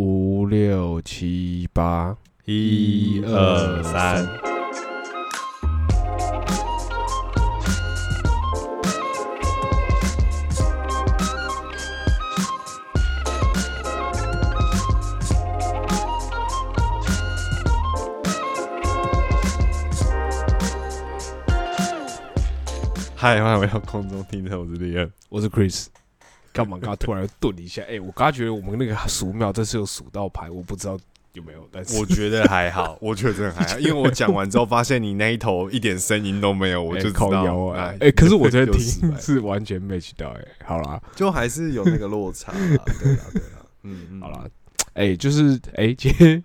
[0.00, 4.24] 五六七八，一二三，
[23.16, 25.12] 嗨，欢迎回到空中听众，我是李恩。
[25.28, 25.88] 我是 Chris。
[26.58, 26.78] 干嘛？
[26.80, 30.98] 刚刚突然顿一下，哎、我刚刚觉得我们那个数秒这是有数到牌，我不知道
[31.34, 44.44] 有没有，但是我觉得还好， 我觉得真的还好，因为我讲完之后发现你那一头一点声音都没有，我哎就知道靠腰啊，哎哎、可是我觉得听是完全 match 到、哎，好啦，就还是有那个落差啦，对啦对啦，嗯嗯， 好啦，
[44.94, 46.42] 哎、就是哎、今天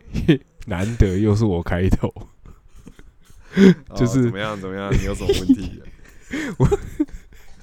[0.68, 2.08] 难得又是我开头，
[3.90, 5.82] 哦 就是怎么样怎么样，你有什么问题？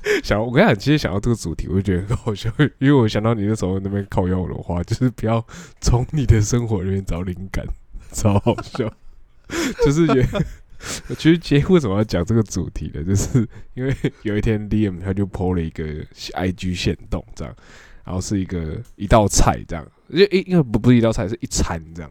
[0.24, 5.44] 想我跟你讲，其实想到这个主题，我就觉得很好笑，因为我想到你那时候那边靠腰的话，就是不要
[5.80, 7.66] 从你的生活里面找灵感，
[8.12, 8.92] 超好笑。
[9.84, 10.24] 就是也，
[11.16, 13.02] 其实今天为什么要讲这个主题呢？
[13.02, 17.54] 就是因为有一天 Liam 他就 PO 了一个 IG 线动这样，
[18.04, 22.10] 然后是一个一道菜这样，因为因为不不是一道菜，是一餐这样。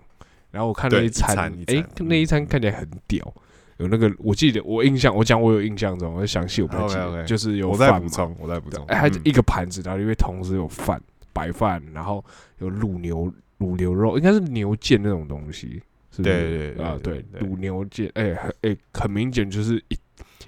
[0.52, 1.30] 然后我看了一餐
[1.68, 3.34] 哎、餐那一餐看起来很屌。
[3.80, 12.24] 有那个，我记得我印象，我讲我有印象中，我详细我不太记得就是有我再补充，我再补充，哎，一个盘子，然后因为同时有饭，白饭，然后
[12.60, 16.24] 有卤牛卤牛肉，应该是牛腱那种东西，是不是？
[16.24, 17.26] 对对对啊，对。
[17.40, 19.98] 卤牛腱，哎很哎，很明显就是一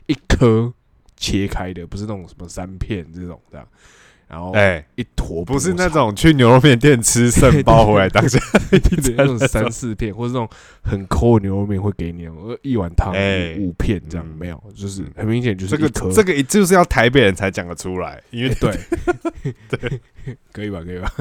[0.08, 0.72] 一颗
[1.16, 3.66] 切开的，不是那种什么三片这种这样，
[4.32, 10.50] 然后哎，一坨不是那种去牛肉面店吃剩包回来当下对对，那种三四片，或者那种
[10.82, 18.74] 很抠的牛肉面会给你呃一碗汤哎五五片这样，嗯没有，就是很明显就是这个这个就是要台北人才讲得出来，因为对
[19.68, 20.00] 对，
[20.54, 20.82] 可以吧？
[20.82, 21.14] 可以吧？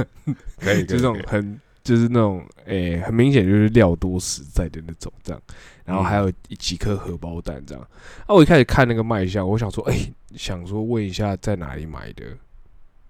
[0.61, 5.43] 可以就这种很就是那种诶、很明显就是料多实在的那种这样，
[5.85, 7.83] 然后还有几颗荷包蛋这样。
[8.27, 9.99] 啊，我一开始看那个卖相，我想说，哎、
[10.37, 12.25] 想说问一下在哪里买的，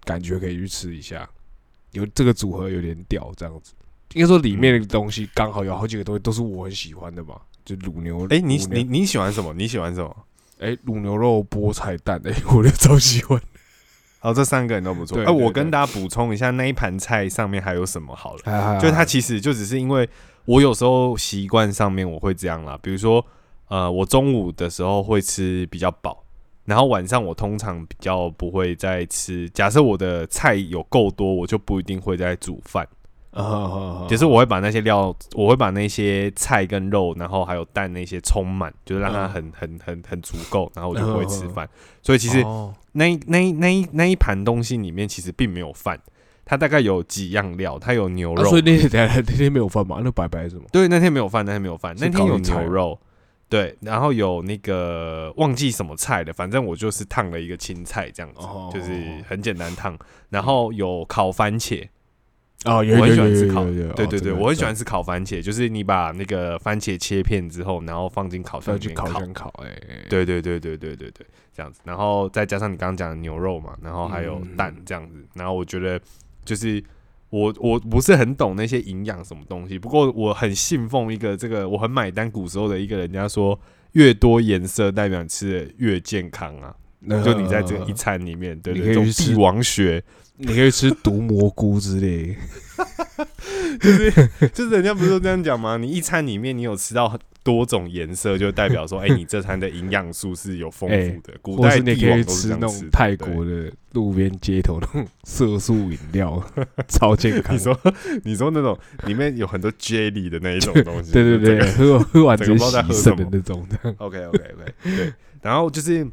[0.05, 1.29] 感觉可以去吃一下。
[1.93, 3.73] 有这个组合有点屌，这样子。
[4.15, 8.27] 应该说里面的东西刚好有好几个东西都是我很喜欢的嘛，就卤牛。
[8.31, 9.53] 哎，你你你喜欢什么？
[9.55, 10.17] 你喜欢什么？
[10.59, 13.41] 哎卤牛肉菠菜蛋，哎、 我就超喜欢。
[14.19, 15.23] 好，这三个人都不错。
[15.23, 18.79] 哎，我跟大家补充一下，那一盘菜上面还有什么好了？
[18.81, 20.09] 就就它其实就只是因为
[20.45, 23.25] 我有时候习惯上面我会这样啦，比如说
[23.69, 26.23] 呃，我中午的时候会吃比较饱，
[26.71, 29.51] 然后晚上我通常比较不会再吃。
[29.51, 32.87] 假设我的菜有够多，我就不一定会再煮饭，
[33.33, 41.69] 啊，就是我会把那些料，我会把那些菜跟肉，然后还有蛋那些充满，就是让它嗯很很很很足够，然后我就不会吃饭。
[42.03, 45.99] 所以其实哦那一那一那一那一盘东西里面其实并没有饭，
[46.45, 50.01] 它大概有几样料，它有牛肉所以那天 那天没有饭嘛？
[50.05, 50.63] 那白白是什么？
[50.71, 52.99] 对，那天没有饭，那天没有饭，那天有牛肉，
[53.51, 58.71] 对，然后有那个忘记什么菜的，反正我就是烫了一个青菜这样子，哦。
[58.73, 58.93] 就是
[59.29, 61.85] 很简单烫，然后有烤番茄，
[62.65, 74.57] 哦，我很喜欢吃烤，对对对，哦我很喜欢吃烤番茄，就是你把那个番茄切片之后，然后放进烤箱再去里面烤，烤箱烤，哎，哎，对对对对对对对，这样子，然后再加上你刚刚讲的牛肉嘛，然后还有嗯。
[74.57, 76.01] 蛋这样子，然后我觉得
[76.45, 76.81] 就是
[77.31, 83.59] 我我不是很懂那些营养什么东西，不过我很信奉一个这个我很买单古时候的一个人家说，
[83.93, 90.03] 越多颜色代表你吃的越健康啊，那就你在这个一餐里面，对你对，这种可以去吃帝王血，
[90.37, 92.37] 你可以吃毒蘑菇之类，
[93.79, 94.11] 就是
[94.53, 95.77] 就是人家不是都这样讲吗？
[95.77, 101.35] 你一餐里面你有吃到很多种颜色，就代表说，哎、你这餐的营养素是有丰富的。
[101.41, 102.67] 古代或是你可以吃那。
[102.67, 106.43] 种泰国的路边街头那种色素饮料，
[106.89, 107.55] 超健康。
[107.55, 107.81] 你说
[108.25, 113.95] 你说那种里面有很多 jelly 的那一种东西，对 对对，喝喝完直接洗肾的什么那种的。
[113.99, 115.13] OK OK OK，对。
[115.41, 116.07] 然后就是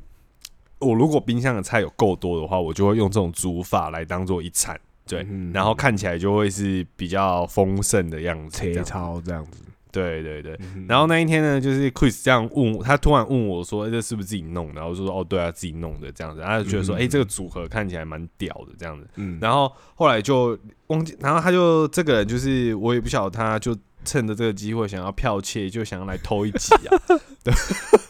[0.80, 5.26] 我如果冰箱的菜有够多的话，我就会用这种煮法来当做一餐，对。
[5.30, 9.64] 嗯然后看起来就会是比较丰盛的样子，切样超这样子。
[9.90, 10.56] 对对对。
[10.60, 20.58] 嗯然后那一天呢，就是 Chris 这样问我，他突然问我说：“欸这是不是自己弄的？”然后说：“哦，对啊，自己弄的这样子。”他就觉得说：“嗯哎、这个组合看起来蛮屌的这样子。”嗯，然后后来就
[20.88, 23.76] 忘记，然后他就这个人就是我也不晓得，他就
[24.06, 27.02] 趁着这个机会想要剽窃，就想要来偷一集啊。
[27.44, 27.54] 对，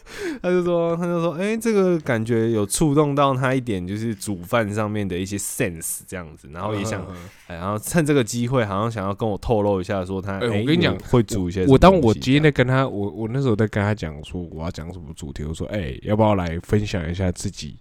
[0.42, 7.16] 他就说，他就说，哎、这个感觉有触动到他一点，就是煮饭上面的一些 sense 这样子，然后也想，嗯
[7.48, 17.78] 哎，然后趁这个机会，好像想要跟我透露一下，说他，我跟你讲会煮一些我当我今天在跟他，我我那时候在跟他讲说我要讲什么主题，我说哎、要不要来分享一下自己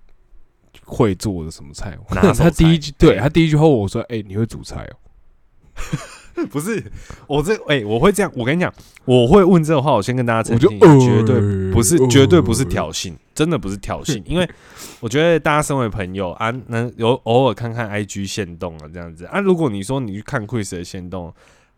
[0.84, 1.96] 会做的什么菜？
[2.10, 4.96] 拿手 他第一句对他第一句话我说哎、你会煮菜哦、
[6.50, 6.82] 不是
[7.26, 8.72] 我这哎、我会这样，我跟你讲，
[9.04, 10.68] 我会问这个话，我先跟大家澄清
[11.00, 14.48] 绝对呃不是，呃绝对不是挑衅，真的不是挑衅，因为
[15.00, 21.32] 我觉得大家身为朋友啊，能有偶尔看看 IG 线动啊，这样子啊，如果你说你去看 Chris 的线动。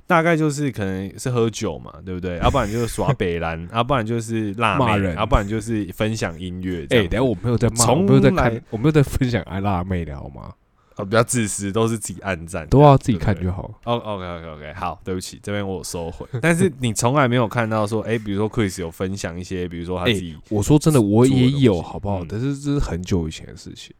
[0.08, 2.38] 大概就是可能是喝酒嘛，对不对？
[2.38, 7.08] 要不然就是耍北兰，要不然就是辣妹，要不然就是分享音乐哎、样。
[7.08, 10.50] 等下我没有在骂，从我没有在来看，我没有在分享爱辣妹的好吗？
[10.98, 13.72] 哦，比较自私，都是自己暗赞，都要自己看就好。
[13.84, 16.26] 哦，OK OK OK，好，对不起，这边我收回。
[16.42, 22.24] 但是 你从来没有看到说，哎、比如说 Chris 有分享一些，比如说他自己我说真的，我也有，好不好？
[22.24, 23.94] 嗯但是这是很久以前的事情，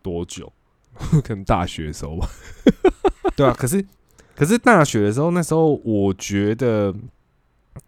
[0.00, 0.50] 多久，
[1.22, 2.26] 可能大学的时候吧。
[3.36, 3.52] 对啊。
[3.52, 3.84] 可是
[4.34, 6.94] 可是大学的时候，那时候我觉得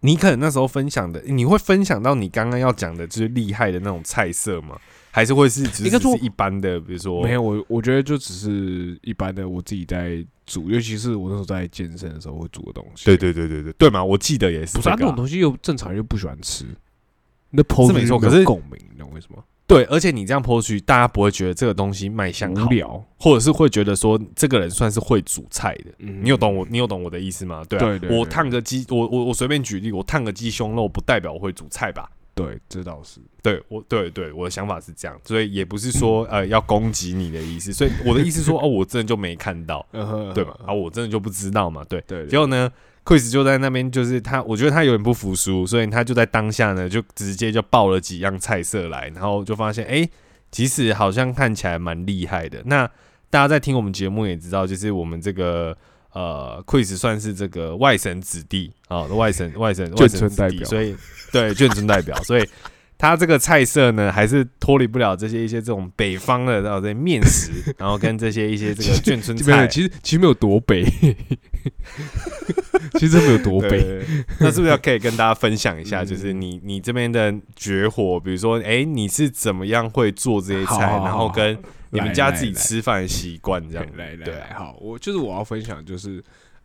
[0.00, 4.78] 你可能那时候分享的，你会分享到你刚刚要讲的就是厉害的那种菜色吗？
[5.18, 13.04] 还是会是只是一般的，比如说没有，我我觉得就只是一般的，我自己在煮，尤其是我那时候在健身的时候会煮的东西。
[13.04, 16.64] 对对对对对对嘛，我记得也是不是啊，这个啊、那种东西又正常又不喜欢吃，
[17.50, 19.42] 那剖是没错可是共鸣，你懂为什么？
[19.66, 23.04] 对，而且你这样剖出去，大家不会觉得这个东西卖相好无，聊。
[23.18, 25.90] 或者是会觉得说这个人算是会煮菜的。
[25.98, 26.66] 嗯你有懂我？
[26.70, 27.62] 你有懂我的意思吗？
[27.68, 32.08] 对啊，我烫个鸡，我我我随便举例，我烫个鸡胸肉，不代表我会煮菜吧？
[32.38, 33.20] 对，这倒是。
[33.42, 39.84] 对我，对对，我的想法是这样，所以也不是说呃要攻击你的意思，所以我的意思说哦，我真的就没看到，
[40.34, 40.56] 对吧？
[40.66, 42.02] 啊，我真的就不知道嘛，对。
[42.06, 42.70] 对，结果呢
[43.04, 50.08] ，Chris 就在那边，就是他，我觉得他有点不服输，所以他就在当下呢，就直接就报了几样菜色来，然后就发现，哎、
[50.50, 52.62] 其实好像看起来蛮厉害的。
[52.66, 52.86] 那
[53.30, 55.76] 大家在听我们节目也知道，就是我们这个
[56.12, 60.96] 呃，Chris 算是这个外省子弟啊，外省 外省外省子弟，村代表所以
[61.32, 62.48] 对 眷村代表，所以。
[63.00, 70.82] 他这个菜色呢，还是脱离不了这些一些这种北方的然后这些面食，然后跟这些一些这个 眷村菜，其实其实没有多北，
[72.94, 73.68] 其实真没有多北。
[73.68, 74.04] 对，
[74.40, 76.02] 那是不是要可以跟大家分享一下？
[76.02, 81.56] 嗯就是你你这边的绝活，比如说，哎、你是怎么样会做这些菜，好好好然后跟
[81.90, 83.86] 你们家自己吃饭的习惯这样。
[83.96, 86.22] 来来对来，好，我就是我要分享，就是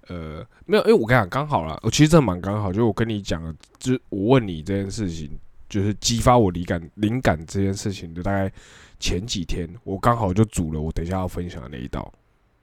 [0.08, 5.30] 呃，没有，因为我跟你讲，刚好啦，我其实真的蛮刚好，就是我跟你讲的，就是我问你这件事情，
[5.70, 8.52] 就是激发我灵感灵感这件事情，就大概
[9.00, 12.12] 前几天，我刚好就煮了我等一下要分享的那一道，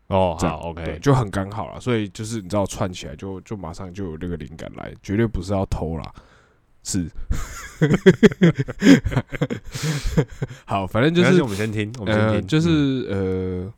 [0.08, 6.12] 哦，好，，OK，就很刚好了，所以就是你知道串起来就就马上就有那个灵感来，绝对不是要偷啦，
[6.82, 7.10] 是，
[10.64, 13.64] 好，反正就是我们先听，我们先呃，听，就是嗯。
[13.66, 13.74] 呃，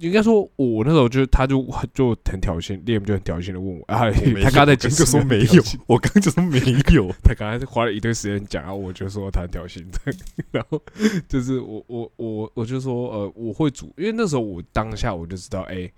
[0.00, 1.62] 应该说，我那时候就他就
[1.92, 4.10] 就很挑衅，Liam 就很挑衅的问我啊，
[4.42, 6.58] 他刚才在解释我刚就说没有，我刚刚就说没
[6.94, 9.84] 有， 他刚才花了一堆时间讲，然后我就说他很挑衅，
[10.50, 10.82] 然后
[11.28, 15.92] 就是我我我我就说呃，我会煮，因为那时候我当下我就知道，哎、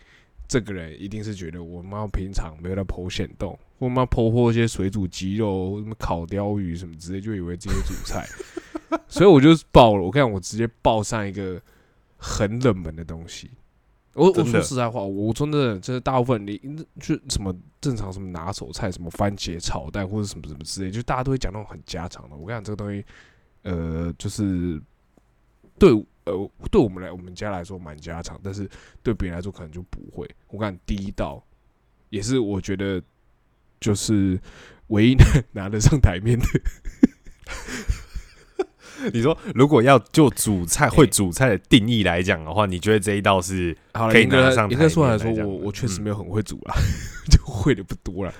[0.53, 8.29] 这个人一定是觉得我妈平常没有在剖显动，或妈剖破一些水煮鸡肉、什么烤鲷鱼什么之类，就以为自己会煮菜，
[9.09, 10.03] 所以我就爆了。
[10.03, 11.59] 我跟你讲，我直接爆上一个
[12.19, 13.51] 很冷门的东西。
[14.13, 16.59] 我我说实在话，我真的就是大部分你
[17.01, 17.51] 就什么
[17.81, 22.37] 正常什么拿手菜，什么番茄炒蛋或者什么什么之类，就大家都会讲那种很家常的。
[22.37, 23.03] 我跟你讲，这个东西，
[23.63, 24.79] 呃，就是
[25.79, 25.91] 对
[26.25, 28.69] 呃对我们来我们家来说蛮家常，但是
[29.03, 30.29] 对别人来说可能就不会。
[30.49, 31.45] 我看第一道
[32.11, 33.03] 也是我觉得
[33.81, 34.39] 就是
[34.89, 35.17] 唯一
[35.53, 36.47] 拿得上台面的，
[39.13, 46.75] 你说如果要就煮菜 会煮菜的定义来讲的话，你觉得这一道是可以拿上台应该说来说，我我确实嗯没有很会煮啦，
[47.31, 48.33] 就会的不多啦。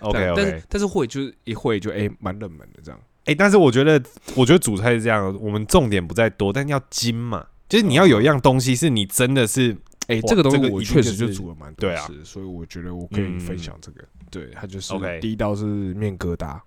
[0.00, 3.00] OK 但是会就是一会就哎蛮、冷门的这样。
[3.28, 4.02] 哎、但是我觉得，
[4.34, 14.02] 我觉得煮菜是这样，我们重点不在多，但要精嘛，就是你要有一样东西是你真的是，哎、哇这个东西我确实就煮了蛮多对啊次，所以我觉得我可以嗯分享这个。
[14.30, 16.58] 对，它就是 OK 第一道是面疙瘩。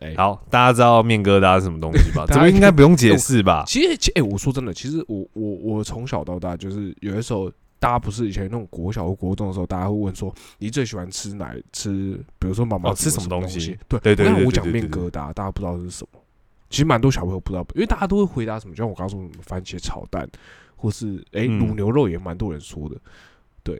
[0.00, 2.26] 哎、好，大家知道面疙瘩是什么东西吧？
[2.30, 3.64] 这个应该不用解释吧？
[3.66, 7.50] 其实，其哎、我说真的，其实我我我从小到大，就是有的时候，
[7.84, 12.18] 大家不是以前那种国小或国中的时候，大家会问说，你最喜欢吃哪吃？
[12.38, 13.76] 比如说妈妈哦吃什么东西？
[13.86, 16.18] 对对对对那我讲对对对面疙瘩，大家不知道是什么。
[16.70, 20.26] 其实蛮多小朋友不知道，因为大家都会回答什么，就像我刚刚说什么番茄炒蛋，
[20.76, 22.96] 或是哎嗯卤牛肉也蛮多人说的。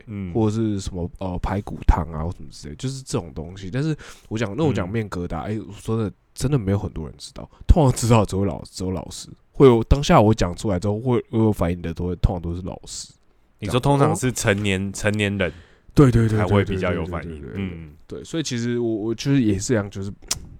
[0.07, 3.71] 嗯，或者是什么呃排骨汤啊或什么之类，就是这种东西。
[3.71, 3.95] 但是
[4.29, 9.83] 我讲，那我讲嗯面疙瘩，哎、我说的真的没有很多人知道，通常知道只有老只有老师会有。
[9.83, 13.11] 当下我讲出来之后，会会有反应的都会通常都是老师。
[13.59, 15.51] 你说通常是成年成年人
[15.93, 20.11] 对对对，才会比较有反应嗯，对，所以其实我我就是也是这样，就是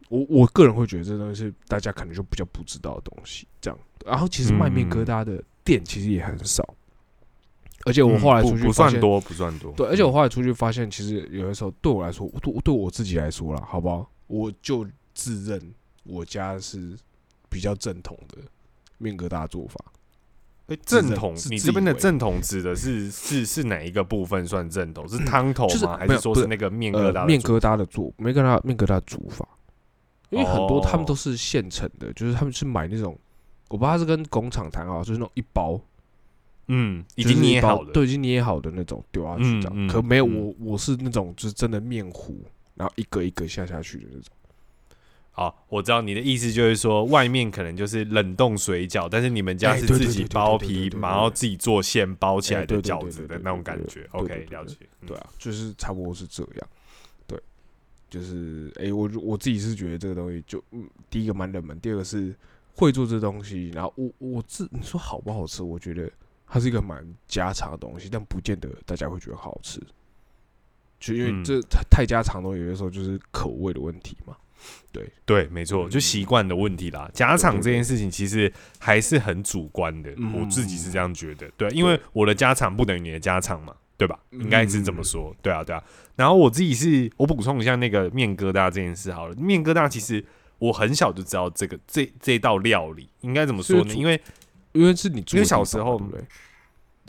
[0.10, 3.80] 我我个人会觉得这东西是大家可能就比较不知道的东西，这样。
[4.06, 6.76] 然后其实卖面疙瘩的店其实也很少。
[7.86, 9.72] 而且我后来出去不算多，不算多。
[9.74, 14.10] 对，而且我嗯后来出去发现，其实有的时候对我来说，对对我自己来说啦，好不好？
[14.26, 15.62] 我就自认
[16.04, 16.98] 我家是
[17.48, 18.40] 比较正统的
[18.98, 19.86] 面疙瘩做法。
[20.68, 25.08] 诶正统，你这边的正统指的是是是哪一个部分算正统？
[25.08, 25.96] 是汤头就是吗？
[25.98, 29.48] 还是说是那个面疙瘩呃，面疙瘩的做面疙瘩面疙瘩煮法，
[30.32, 33.16] 因为很多他们哦都是现成的，就是他们是买那种，
[33.70, 35.80] 我不知道他是跟工厂谈好，就是那种一包
[36.68, 37.92] 嗯，已经捏好了。
[37.92, 39.72] 对，已经捏好的那种丢下去这样。
[39.76, 42.44] 嗯嗯可没有嗯我我是那种就是真的面糊，
[42.74, 44.32] 然后一个一个下下去的那种。
[45.38, 54.08] 好，我知道你的意思就是说，外面可能就是冷冻水饺，但是你们家哎是自己包皮然后自己做馅包起来的饺子的那种感觉。
[54.14, 54.78] OK，了解。
[55.02, 56.68] 嗯对啊，就是差不多是这样。
[57.28, 57.38] 对，
[58.10, 62.34] 就是哎、我我自己是觉得这个东西就嗯，第一个蛮冷门，第二个是
[62.74, 66.10] 会做这东西，然后我我自你说好不好吃，我觉得
[66.48, 69.82] 它是一个蛮家常的东西，但不见得大家会觉得好吃。
[70.98, 74.34] 就因为嗯这太太家常的东西，有的时候就是口味的问题嘛。
[74.92, 77.10] 对对，没错，就习惯的问题啦。
[77.14, 81.50] 家常这件事情其实还是很主观的，嗯我自己是这样觉得。
[81.58, 84.18] 对，因为我的家常不等于你的家常嘛，对吧？
[84.32, 85.36] 应该是这么说。
[85.42, 85.84] 对啊，对啊。
[86.16, 89.36] 然后我自己是，我补充一下那个面疙瘩这件事好了。
[89.36, 90.24] 面疙瘩其实
[90.60, 93.94] 我很小就知道这个这这道料理应该怎么说呢？
[93.94, 94.22] 因为
[94.72, 96.02] 因为是你住因为小时候？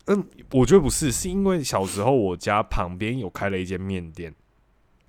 [0.09, 4.33] 嗯，我觉得不是，是因为小时候我家旁边有开了一间面店，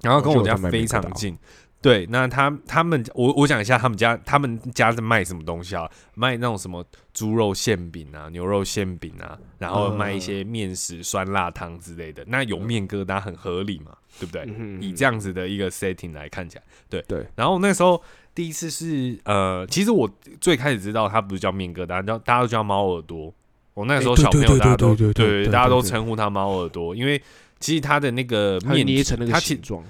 [0.02, 1.38] 然后跟我家非常近。
[1.80, 5.90] 对，那他他们我我讲一下他们家他们家在卖什么东西啊？
[6.16, 12.24] 卖那种什么猪肉馅饼啊、牛肉馅饼啊，然后卖一些面食、酸辣汤之类的。
[12.28, 14.44] 那有面疙瘩很合理嘛，对不对？
[14.48, 17.26] 嗯以这样子的一个 setting 来看起来，对对。
[17.36, 18.02] 然后那时候
[18.34, 20.10] 第一次是呃，其实我
[20.42, 23.34] 最开始知道它不是叫面疙瘩，叫大家都叫猫耳朵。
[23.76, 27.22] 我那时候小朋友大家都对对大家都对称呼它猫耳朵，因为
[27.60, 29.84] 其实它的那个它面捏成那个它形状，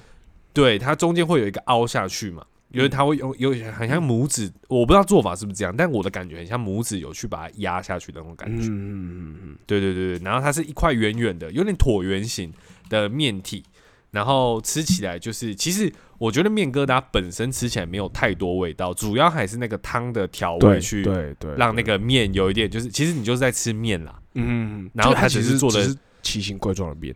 [0.61, 8.67] 对它中间会有一个凹下去嘛，因为它会有有很像拇指，我不知道做法是不是这样，但我的感觉很像拇指有去把它压下去的那种感觉。
[8.67, 12.51] 嗯嗯嗯嗯对对对对，然后它是一块圆圆的，有点椭圆形
[12.89, 13.63] 的面体，
[14.11, 24.19] 然后吃起来就是，其实我觉得面疙瘩本身吃起来没有太多味道，主要还是那个汤的调味去对对，让那个面有一点，就是其实你就是在吃面啦。
[24.33, 27.15] 嗯，嗯然后它它其实只是做的只是奇形怪状的面，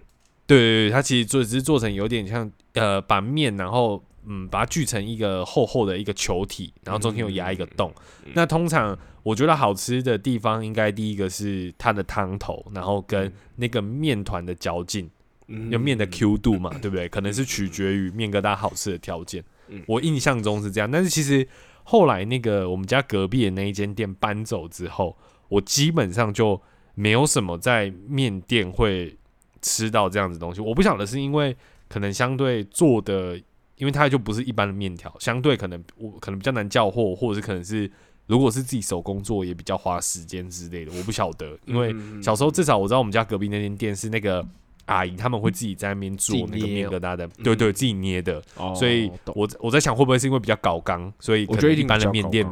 [0.55, 7.93] 对对对，它其实做只是做成有点像呃，把面然后嗯把它锯成一个厚厚的一个球体，然后中间有压一个洞。
[8.25, 15.09] 嗯那通常我觉得好吃的地方，应该第一个是它的汤头，然后跟那个面团的嚼劲。
[15.53, 17.09] 嗯有面的 Q 度嘛，对不对？
[17.09, 19.83] 可能是取决于面疙瘩好吃的条件嗯。
[19.85, 21.45] 我印象中是这样，但是其实
[21.83, 25.17] 后来那个我们家隔壁的那一间店搬走之后，
[25.49, 26.61] 我基本上就
[26.95, 29.17] 没有什么在面店会
[29.61, 30.61] 吃到这样子东西。
[30.61, 31.55] 我不晓得是因为
[31.87, 33.37] 可能相对做的，
[33.77, 37.91] 因为它就不是一般的面条，相对可能我可能比较难叫货，或者是可能是
[38.27, 41.91] 如果是自己手工做也比较花时间之类的，我不晓得，因为。
[41.93, 44.45] 嗯小时候至少我知道我们家隔壁那间店是那个
[44.85, 48.41] 阿姨他们会自己在那边做那个面疙瘩的，对对，自己捏的。
[48.57, 52.45] 哦所以我我在想会不会是因为比较搞刚，所以我觉得一般的面店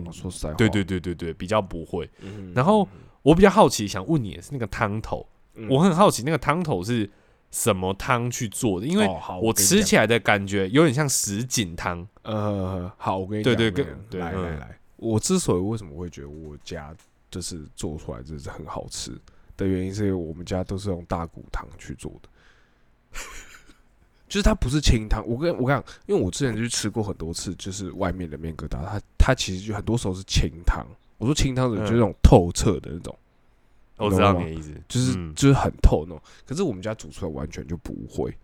[0.57, 2.09] 对对对对对，比较不会。
[2.21, 2.87] 嗯，然后
[3.21, 5.25] 我比较好奇，想问你的是那个汤头，
[5.59, 7.09] 嗯我很好奇那个汤头是
[7.51, 9.07] 什么汤去做的，因为
[9.41, 12.07] 我吃起来的感觉有点像什锦汤。
[12.23, 16.95] 呃，好，我跟你对对讲我跟来来来，我之所以为什么会觉得我家
[17.29, 19.11] 就是做出来就是很好吃
[19.57, 22.29] 的原因，是因为我们家都是用大骨汤去做的。
[24.29, 30.85] 就是它不是清汤，我跟我跟你讲，因为我之前去吃过很多次，就是外面的面疙瘩，它它其实就很多时候是清汤。
[31.17, 33.17] 我说清汤就是那种透彻的那种，
[33.99, 36.21] 我知道你的意思，就是、嗯就是很透那种。
[36.45, 38.35] 可是我们家煮出来完全就不会，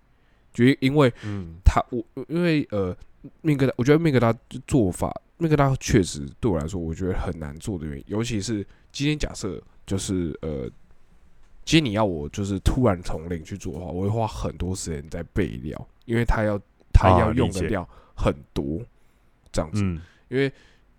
[0.53, 2.95] 就因因为嗯它我因为呃
[3.41, 4.35] 面疙瘩，我觉得面疙瘩
[4.67, 10.69] 做法，面疙瘩确实对我来说，我觉得很难做的原因，尤其是今天假设就是呃，
[11.63, 16.59] 今天你要我就是突然从零去做的话，我会花很多时间在备料，因为他要
[16.93, 18.81] 它啊要用的料很多，
[19.51, 19.81] 这样子。
[19.83, 20.51] 嗯因为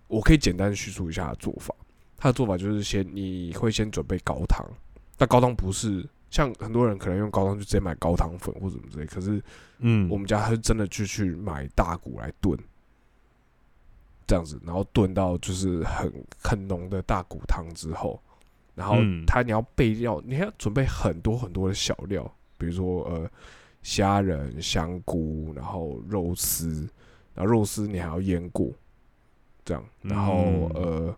[0.07, 1.75] 我可以简单叙述一下做法。
[2.27, 4.67] 它的做法就是先你会先准备高汤，
[5.17, 9.41] 但高汤不是像很多人可能用高汤就直接买高汤粉或者什么之类，可是
[9.79, 12.59] 嗯，我们家是真的就去买大骨来炖，
[14.27, 18.21] 这样子，然后炖到就是很很浓的大骨汤之后，
[18.75, 22.29] 然后他你要备料，你还要准备很多很多的小料，
[22.59, 23.31] 比如说呃
[23.85, 26.89] 虾仁、香菇，然后肉丝，
[27.37, 28.69] 然后肉丝你还要腌过，
[29.65, 30.71] 这样，然后嗯。
[30.75, 31.17] 呃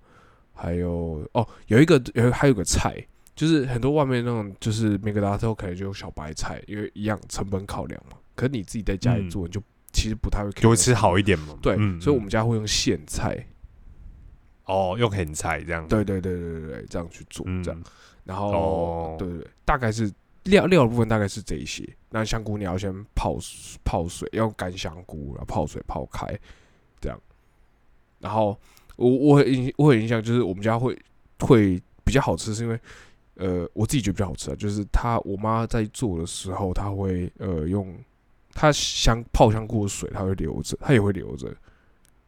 [0.61, 2.97] 还有哦有一个有还有个菜
[3.37, 8.17] 就是很多外面那种就是面疙瘩都可能就用小白菜，因为一样成本考量嘛。
[8.35, 9.62] 可是你自己在家里嗯做，你就
[9.93, 10.93] 其实不太会，就会吃。
[10.93, 11.57] 好一点嘛。
[11.62, 13.47] 对，嗯所以我们家会用苋菜，
[14.65, 15.87] 哦用很菜这样。
[15.87, 17.83] 对对对对对对，这样去做，嗯，这样，
[18.25, 20.12] 然后、哦对对对，大概是
[20.45, 21.88] 料料的部分大概是这一些。
[22.11, 23.37] 那香菇你要先泡
[23.85, 26.27] 泡水，要用干香菇，然后泡水泡开，
[27.00, 27.21] 这样。
[28.19, 28.59] 然后
[28.99, 30.97] 我我很印我很印象，就是我们家会
[31.38, 32.78] 会比较好吃，是因为
[33.37, 37.97] 呃我自己觉得比较好吃啊，就是他我妈在做的时候，她会呃用
[38.52, 41.55] 她香泡香菇的水，她会留着，她也会留着，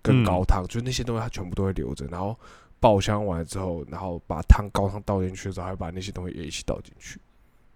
[0.01, 2.39] 跟嗯高汤，就是那些东西她全部都会留着，然后
[2.79, 7.21] 爆香完之后，然后把汤高汤倒进去的时候，还会把那些东西也一起倒进去。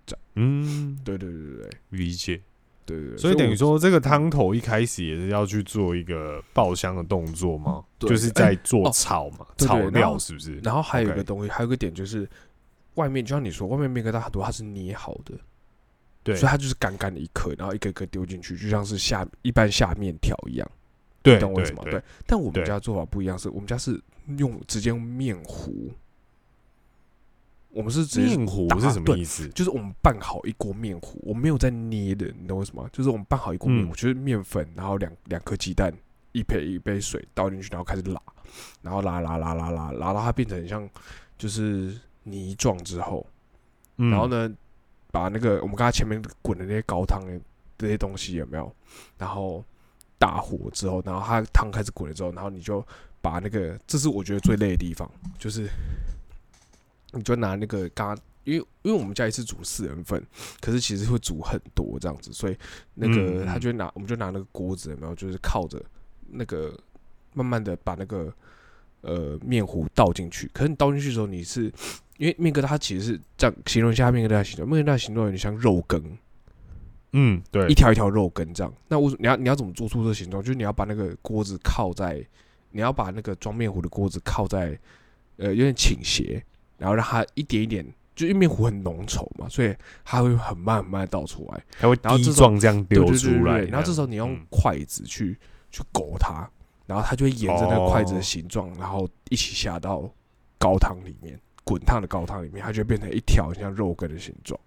[0.07, 2.41] 这样嗯，对对对对对理解。
[2.87, 7.83] 对所以等于我说，这个汤头一开始也是要去做一个爆香的动作吗？
[7.99, 10.59] 就是在做哦炒嘛，炒料是不是？
[10.59, 12.29] 然后还有一个东西，还有一个点就是，
[12.95, 15.35] 外面就像你说，外面面疙瘩很多它是捏好的，
[16.23, 16.37] 对。
[16.37, 20.71] 所以它就是干干的一颗，然后一个一个丢进去，就像是下一般下面条一样，
[21.23, 21.81] 对你懂我意思吗？
[21.85, 23.99] 对对，但我们家做法不一样，是我们家是
[24.37, 25.91] 用直接用面糊，
[27.75, 29.49] 我们是面糊打是什么意思？
[29.49, 32.88] 就是我们拌好一锅面糊，我没有在捏的，你懂我意思吗？
[32.93, 35.93] 就是我们拌好一锅面糊，嗯就是面粉，然后两两颗鸡蛋，
[36.31, 38.23] 一杯一杯水倒进去，然后开始拉，
[38.81, 40.88] 然后拉拉拉拉拉拉到它变成很像
[41.37, 43.26] 就是泥状之后，
[43.97, 44.28] 嗯然后？
[44.28, 44.49] 呢，
[45.11, 47.40] 把那个我们刚才前面滚的那些高汤的
[47.78, 48.75] 这些东西有没有？
[49.19, 49.64] 然后
[50.19, 52.85] 大火之后，然后它汤开始滚了之后，然后你就
[53.21, 55.69] 把那个，这是我觉得最累的地方，就是
[57.14, 60.23] 你就拿那个刚刚，因为因为我们家一次煮四人份，
[60.61, 62.56] 可是其实会煮很多这样子，所以
[62.94, 65.14] 那嗯个嗯他就会拿，我们就拿那个锅子有没有？
[65.14, 65.83] 就是靠着
[66.28, 66.78] 那个
[67.33, 68.33] 慢慢的把那个
[69.00, 71.73] 呃面糊倒进去，可是你倒进去的时候，你是
[72.18, 76.18] 因为面疙瘩它其实是这样形容一下面疙瘩的形状，面疙瘩的形状有点像肉羹，
[77.12, 78.73] 嗯，对一，条一条肉羹这样。
[78.88, 80.42] 那我你要你要怎么做出这个形状？
[80.42, 82.25] 就是你要把那个锅子靠在，
[82.70, 84.79] 你要把那个装面糊的锅子靠在，
[85.37, 86.44] 呃，有点倾斜，
[86.85, 87.83] 然后让它一点一点，
[88.14, 93.61] 就因为面糊很浓稠嘛，所以它会很慢很慢的倒出来，它会滴状这样对丢出来。
[93.62, 95.35] 然后这时候你用嗯筷子去、
[95.70, 96.47] 去勾它，
[96.85, 100.07] 然后它就会沿着那个筷子的哦形状，然后一起下到
[100.59, 104.61] 高汤里面，滚烫的高汤里面，它就会变成一条像肉羹的形状。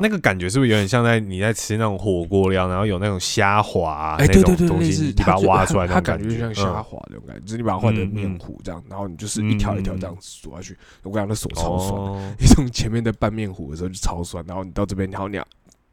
[0.00, 6.84] 那个感觉是不是有点像在你在吃那种火锅料，然后有那种虾滑啊哎，那对对对，种东西，你把它挖出来那它种感觉就像虾嗯。
[6.84, 10.76] 滑那种感觉，就是你把它换成嗯面嗯糊这样，然后你就是一条一条这样子煮下去。
[11.02, 12.34] 我跟你讲，那手超酸，哦。
[12.38, 15.46] 你从前面在拌面糊的时候就超酸，然后你到这边，然后你要，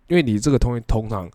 [0.07, 1.29] 因为你这个东西通常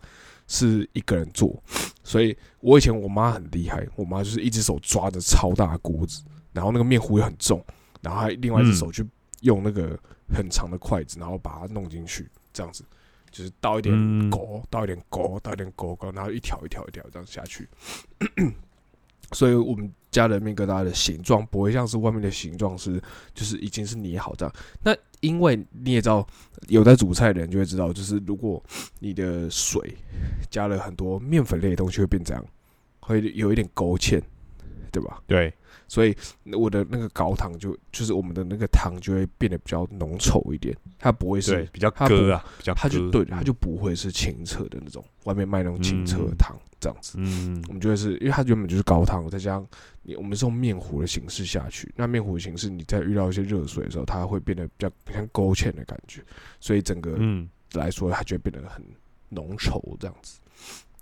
[0.47, 1.61] 是一个人做，
[2.03, 7.63] 所以我以前我妈很厉害，我妈就是一只手抓着超大的锅子，然后那个面糊也很重，
[8.01, 8.75] 然后还另外一只嗯。
[8.75, 9.05] 手去
[9.41, 9.97] 用那个
[10.35, 12.83] 很长的筷子，然后把它弄进去，这样子
[13.31, 17.67] 就是倒一点嗯勾，倒一点勾，倒一点勾勾，然后一条一条一条这样下去。
[19.31, 22.99] 所以我们家的面疙瘩的形状不会像是外面的形状是，
[23.35, 24.55] 就是已经是捏好这样。
[24.83, 26.25] 那因为你也知道，
[26.67, 28.63] 有在煮菜的人就会知道，就是如果
[28.97, 29.95] 你的水
[30.49, 32.43] 加了很多面粉类的东西，会变这样，
[33.01, 34.19] 会有一点勾芡，
[34.91, 35.21] 对吧？
[35.27, 35.53] 对，
[35.89, 36.15] 所以
[36.53, 47.17] 我的那个高汤就就是我们的那个汤就会变得比较浓稠一点，它不会，是，比较割啊，比较它就对，它就不会是清澈的那种，外面卖那种清澈的嗯汤这样子。
[47.17, 47.61] 嗯。
[47.67, 49.67] 我们就会是因为它原本就是高汤，再加上
[50.03, 56.23] 你我们是用面糊的形式下去，那面糊的形式你在遇到一些热水的时候，它会变得比较像勾芡的感觉，
[56.61, 57.49] 所以整个嗯。
[57.73, 58.83] 来说它就会变得很
[59.29, 60.39] 浓稠这样子，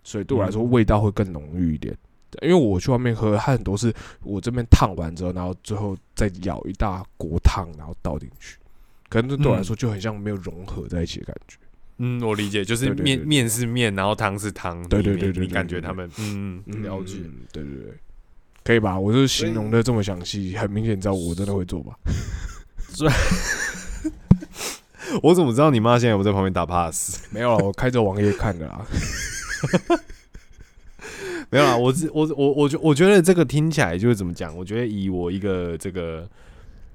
[0.04, 1.98] 所以对我来说味道会更浓郁一点。
[2.42, 8.58] 因为我去外面喝，它很多是我这边烫完之后，然后最后再舀一大锅汤，然后倒进去，
[9.10, 11.58] 可能这对我来说就很像没有融合在一起的感觉。
[12.00, 17.94] 嗯，我理解，就是面面是面，然后汤是汤，对对你你对对对对对感觉他们嗯嗯了解，嗯对对对，
[18.64, 19.00] 可以吧？
[19.00, 21.98] 我就是形容的这么详细，很明显知道我真的会做吧？
[25.24, 27.20] 我怎么知道你妈现在有在旁边打 pass？
[27.32, 28.86] 没有了，我开着网页看的啦。
[31.52, 34.56] 没有啦，我只我我我觉我觉得这个听起来就是怎么讲？
[34.58, 36.30] 我觉得以我一个这个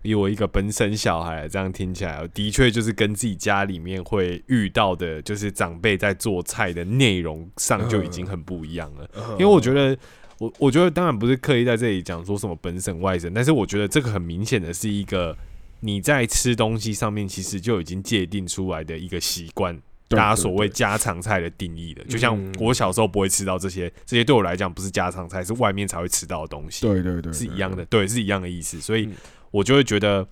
[0.02, 9.08] 以我一个本省小孩这样听起来，的确就是跟自己家里面会遇到的，就是长辈在做菜的内容上就已经很不一样了。
[9.38, 9.96] 因为我觉得，
[10.38, 15.36] 我我觉得当然不是刻意在这里讲说什么本省外省，但是我觉得这个很明显的是一个
[15.80, 19.80] 你在吃东西上面其实就已经界定出来的一个习惯。
[20.12, 22.54] 对大家所谓家常菜的定义的，就像嗯。
[22.60, 28.80] 我小时候不会吃到这些，这些对我来讲不是家常菜，是外面才会吃到的东西，对对对是一样的，对，是一样的意思。
[28.80, 29.14] 所以嗯。
[29.50, 30.26] 我就会觉得，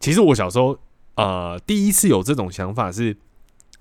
[0.00, 0.76] 其实我小时候
[1.14, 3.16] 呃，第一次有这种想法是，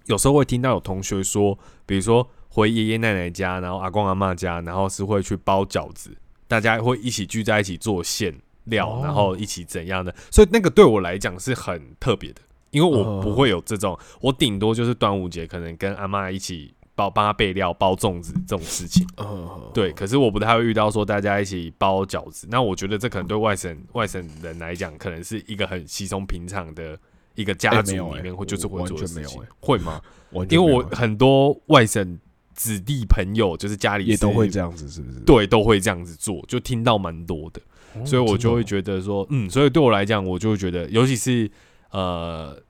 [0.05, 6.15] 有时候会听到有同学说，比如说回爷爷奶奶家，然后阿公阿妈家，然后是会去包饺子，
[6.47, 9.01] 大家会一起聚在一起做馅料，哦。
[9.03, 19.07] 然后一起怎样的，所以那个对我来讲是很特别的，因为我哦不会有这种，我顶多就是端午节可能跟阿妈一起包帮她备料包粽子这种事情。
[19.17, 22.47] 嗯，对，可是我不太会遇到说大家一起包饺子。
[22.49, 26.97] 那我觉得这可能对外省外省人来讲，可能是一个很稀松平常的
[27.35, 30.01] 一个家族里面会就是会做的事情完全没有哎，会吗？
[30.49, 32.19] 因为我很多外省
[32.53, 35.19] 子弟朋友，就是家里是也都会这样子，是不是？
[35.21, 37.61] 对，都会这样子做，就听到蛮多的，
[37.95, 41.49] 哦，所以我就会觉得说，嗯，所以对我来讲，我就会觉得，尤其是
[41.91, 42.61] 呃。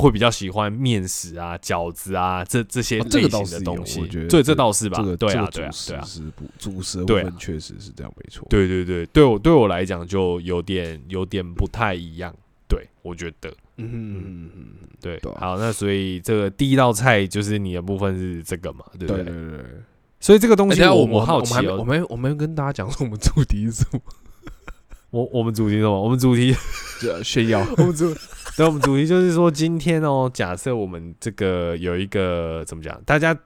[0.00, 6.04] 会比较喜欢面食啊、饺子啊，这这些类型的东西，我觉得对，这这倒是吧哦这个，对啊，这个对啊主，食对啊，
[6.56, 8.46] 主食的部分确实是这样，没错。
[8.48, 12.32] 对对对，对我对我来讲就有点有点不太一样。
[12.68, 14.66] 对，我觉得嗯嗯嗯嗯
[15.00, 15.20] 对。
[15.34, 19.34] 好，那所以这个第一道菜就是你的部分是这个嘛，对不对对？
[19.34, 19.64] 对对对。
[20.20, 24.00] 所以这个东西我我好奇们我们我哦，们我们跟大家讲说我们主题是什么？
[25.10, 26.02] 我我们主题是什么？
[26.02, 26.54] 我们主题
[27.00, 27.60] 就炫耀。
[27.78, 28.14] 我们主
[28.56, 33.36] 对，我们主题就是说今天哦， 假设我们这个有一个怎么讲，大家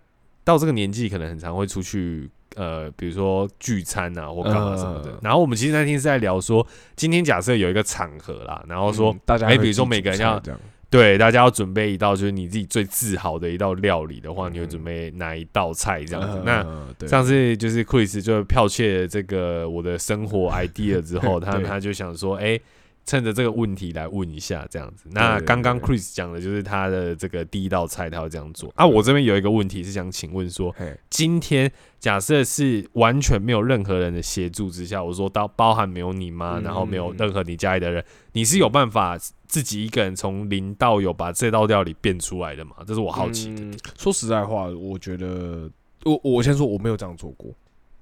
[0.44, 2.31] 到这个年纪可能很常会出去。
[2.55, 5.11] 呃，比如说聚餐啊，或干嘛什么的。
[5.12, 10.61] 呃然后我们其实那天是在聊说，今天假设有一个场合啦，然后说嗯大家哎比如说每个人要菜这样，
[10.92, 16.37] 对，大家要准备一道就是你自己最自豪的一道料理的话，你会嗯准备哪一道菜这样子？
[16.37, 17.09] 呃那对。
[17.09, 22.61] 上次就是 Chris 就剽窃这个我的生活 idea 之后，他他就想说，哎、
[23.04, 25.08] 趁着这个问题来问一下这样子。
[25.10, 28.86] 那刚刚 Chris 讲的就是他的这个第一道菜，他要这样做啊。
[28.86, 42.76] 我这边有一个问题是想请问说，嘿今天假设是完全没有任何人的协助之下，我说到包含没有你妈，嗯然后没有任何你家里的人，你是有办法自己一个人从零到有把这道料理变出来的吗？
[42.86, 43.60] 这是我好奇的。
[43.60, 45.70] 嗯说实在话，我觉得
[46.04, 47.52] 我我先说我没有这样做过，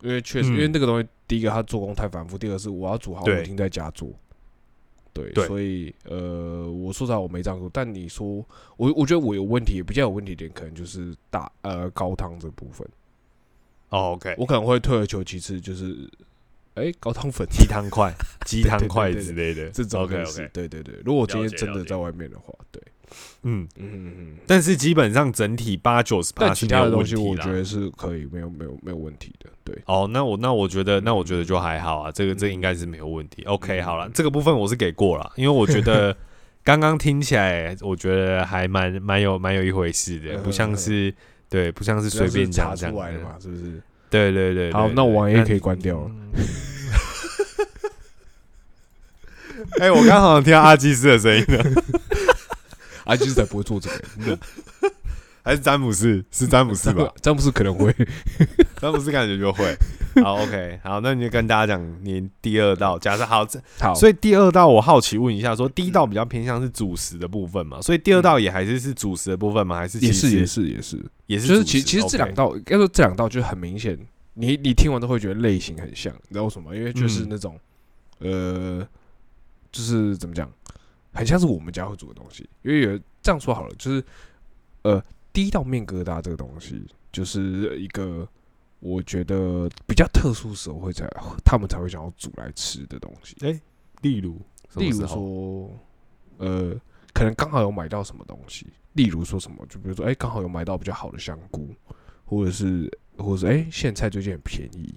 [0.02, 4.12] 因为确实，嗯因为那个东西，第一个它做工太繁复，第二个是我要煮好，对我一定在家做。
[5.12, 5.46] 对，对。
[5.46, 8.44] 所以呃，我说实话我没这样做，但你说
[8.76, 12.86] 我我觉得我有问题，比较有问题点可能就是大呃高汤这部分，
[13.90, 16.08] 哦，OK，我可能会退而求其次，就是
[16.74, 18.14] 哎、高汤粉鸡汤块、
[18.46, 20.94] 鸡汤块之类的，这种 OK 类似 OK，对对对。
[21.04, 22.80] 如果我今天真的在外面的话，对，
[23.42, 24.36] 嗯，嗯嗯嗯。
[24.46, 29.50] 但是基本上整体八九十八其他的东西，我觉得是可以，没有没有没有问题的。
[29.64, 33.42] 对，哦，那我那我觉得那我觉得就还好啊，这个这个应该是没有问题。
[33.44, 36.16] OK，嗯好了，这个部分我是给过了，因为我觉得
[36.64, 41.14] 刚刚听起来，我觉得还蛮蛮有蛮有一回事的，不像是
[41.48, 43.20] 对，不像是随便讲出来的。
[43.20, 43.82] 嘛，是不是？
[44.10, 45.58] 对对对，好，那我网页可以。
[45.58, 46.10] 关掉了。
[46.34, 46.44] 嗯
[49.78, 51.62] 哎，我刚好像听到阿基斯的声音了，
[53.04, 54.02] 啊，就是才不会做这个。
[54.18, 54.38] 嗯
[55.42, 56.22] 还是詹姆斯？
[56.30, 57.10] 是詹姆斯吧？？
[57.22, 57.90] 詹姆斯可能会。
[58.76, 59.74] 詹姆斯感觉就会。
[60.22, 62.98] 好，OK，好，那你就跟大家讲你第二道。
[62.98, 69.76] 假设好，这好，所以第二道我好奇问一下，说第一道比较偏向是主食的部分嘛，所以第二道也还是是主食的部分吗？
[69.76, 73.98] 还是也是也是也是，也是就是其其实这两道，应该说这两道就很明显，
[74.34, 76.76] 你你听完都会觉得类型很像，你知道为什么？
[76.76, 77.58] 因为就是嗯那种，
[78.18, 78.86] 呃，
[79.72, 80.48] 就是怎么讲，
[81.12, 82.48] 很像是我们家会煮的东西。
[82.62, 84.04] 因为有这样说好了，就是
[84.82, 88.28] 呃，第一道面疙瘩这个东西，就是一个
[88.78, 91.08] 我觉得比较特殊时候会才
[91.44, 93.36] 他们才会想要煮来吃的东西。
[93.40, 93.60] 哎
[94.02, 94.40] 例如，
[94.76, 95.70] 例如说，
[96.38, 96.74] 呃，
[97.12, 101.68] 可能刚好有买到什么东西，例如说什么，就比如说，哎、刚好有买到比较好的香菇，
[102.24, 104.94] 或者是，或者是，哎、苋菜最近很便宜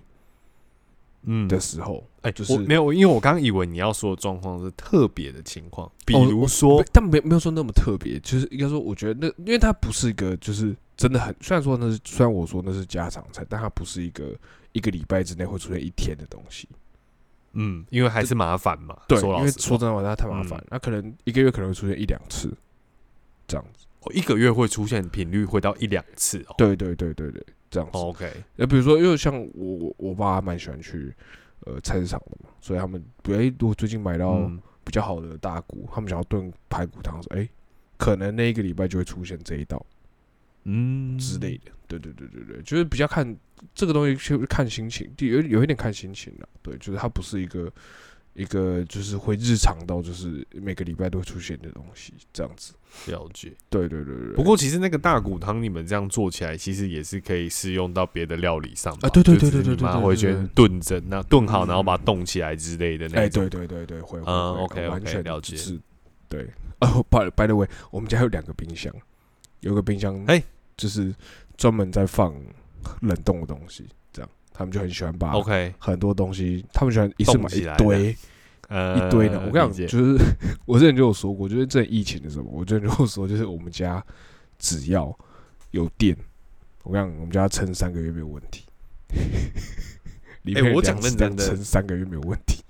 [1.24, 14.36] 嗯的时候，哎，就是我没有，因为我刚以为你要说的状况是特别的情况，比如说没，但没没有说那么特别，就是应该说，我觉得那，因为它不是一个，就是真的很，虽然说那是，虽然我说那是家常菜，但它不是一个
[14.72, 16.68] 一个礼拜之内会出现一天的东西。
[17.54, 22.52] 嗯，因为还是麻烦嘛，对，因为说真的话，它太麻烦嗯，那可能一个月可能会出现一两次，
[23.48, 23.86] 这样子。
[24.02, 26.56] 我一个月会出现频率会到一两次哦。
[26.58, 27.98] 对对对对对，这样子。
[27.98, 31.14] 哦 OK，呃，比如说，因为像我我我爸蛮喜欢去
[31.62, 37.50] 呃菜市场的嘛，所以他们哎、如果最近买到嗯比较好的大骨，他们想要炖排骨汤，说哎、
[37.98, 39.84] 可能那一个礼拜就会出现这一道
[40.66, 41.72] 嗯之类的。
[41.88, 43.36] 对对对对对，就是比较看
[43.76, 46.50] 这个东西，就是看心情，有有一点看心情了。
[46.62, 47.72] 对，就是它不是一个
[48.34, 52.74] 一个就是会日常到就是每个礼拜都会出现的东西，这样子。
[53.08, 53.52] 了解。
[53.70, 54.34] 对对对对。
[54.36, 63.48] 不过其实那个大骨汤你们这样做起来，其实也是可以适用到别的料理上吧啊对对对对对对你妈会先对对对炖蒸，那炖好嗯然后把它冻起来之类的那哎，种。
[63.50, 65.80] 对对对对，会会嗯 OK，OK，完全了解是
[66.28, 66.48] 对
[66.80, 68.92] 哦，by by the way，我们家有两个冰箱，
[69.62, 70.42] 有个冰箱，哎
[70.76, 71.14] 就是
[71.56, 72.34] 专门在放
[73.02, 73.86] 冷冻的东西，
[74.54, 78.16] 他们就很喜欢把 OK，很多东西，他们喜欢一次买一堆
[78.70, 79.40] 呃，一堆的。
[79.40, 80.18] 我跟你讲，就是
[80.66, 84.04] 我之前就有说过，就是这疫情的时候，我之前就有说，就是我们家
[84.58, 85.18] 只要
[85.72, 86.16] 有电，
[86.84, 88.66] 我跟你讲，我们家撑三个月没有问题。
[90.56, 92.62] 哎我讲认真的撑三个月没有问题，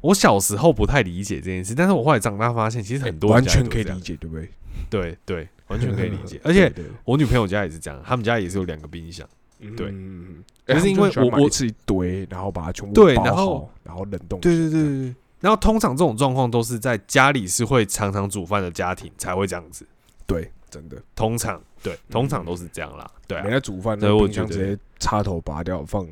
[0.00, 4.48] 我小时候不太理解这件事，但是我后来长大发现，其实很多完全可以理，解，对不对？
[4.88, 6.40] 对对，完全可以理解。
[6.44, 6.72] 而且
[7.04, 9.28] 我女朋友家也是这样，他们家也是有两个冰箱，
[9.76, 14.40] 对嗯，可是因为我我吃一堆，然后把它全部包对然后好然后冷冻。
[14.40, 15.14] 对对对对对。
[15.40, 19.84] 然后通常这种状况都是在家里是会常常煮饭的家庭才会这样子，
[20.24, 23.10] 对，真的，通常对，通常都是这样啦。
[23.26, 26.06] 对啊没，在煮饭，所以我觉得冰箱直接插头拔掉放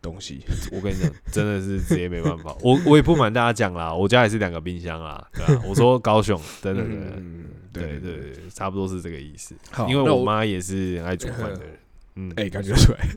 [0.00, 0.44] 东西。
[0.70, 2.56] 我跟你讲，真的是直接没办法。
[2.62, 5.62] 我我也不瞒大家讲啦，我家也是两个冰箱啦，对啊。
[5.66, 6.84] 我说高雄，真的
[7.72, 9.56] 对对对，差不多是这个意思。
[9.88, 11.78] 因为我妈也是很爱煮饭的人，
[12.16, 13.08] 嗯，哎、感觉出来。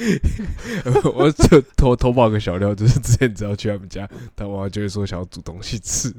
[1.14, 6.10] 我就偷偷爆个小料，就是之前只要去他们家，他妈妈就会说想要煮东西吃，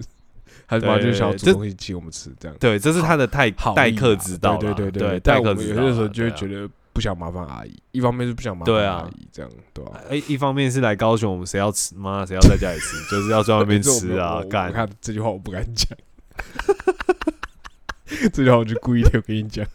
[0.67, 14.71] 他妈就想要煮东西请我们吃，这样对，这是他的待好待客之道啦，对对对，待客之道有些时候就会觉得不想麻烦阿姨，一方面是不想麻烦阿姨，这样对吧、哎，一方面是来高雄，我们谁要吃妈，谁要在家里吃，就是要在外面 吃啊，干。
[14.71, 15.97] 看这句话我不敢讲，
[18.31, 19.65] 这句话我就故意的我跟你讲。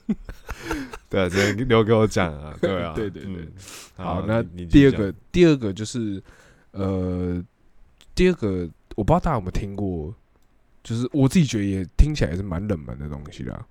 [1.31, 3.53] 对留给我讲啊，对啊， 对对对嗯
[3.97, 6.23] 好，那第二个，第二个就是，
[6.73, 7.43] 呃，
[8.15, 10.15] 第二个我不知道大家有没有听过，
[10.83, 13.67] 就是我自己觉得也听起来也是蛮冷门的东西啦，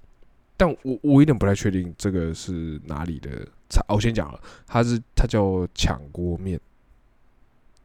[0.57, 3.29] 但我我有点不太确定这个是哪里的
[3.69, 3.81] 菜。
[3.87, 6.59] 哦我先讲了，它是它叫抢锅面，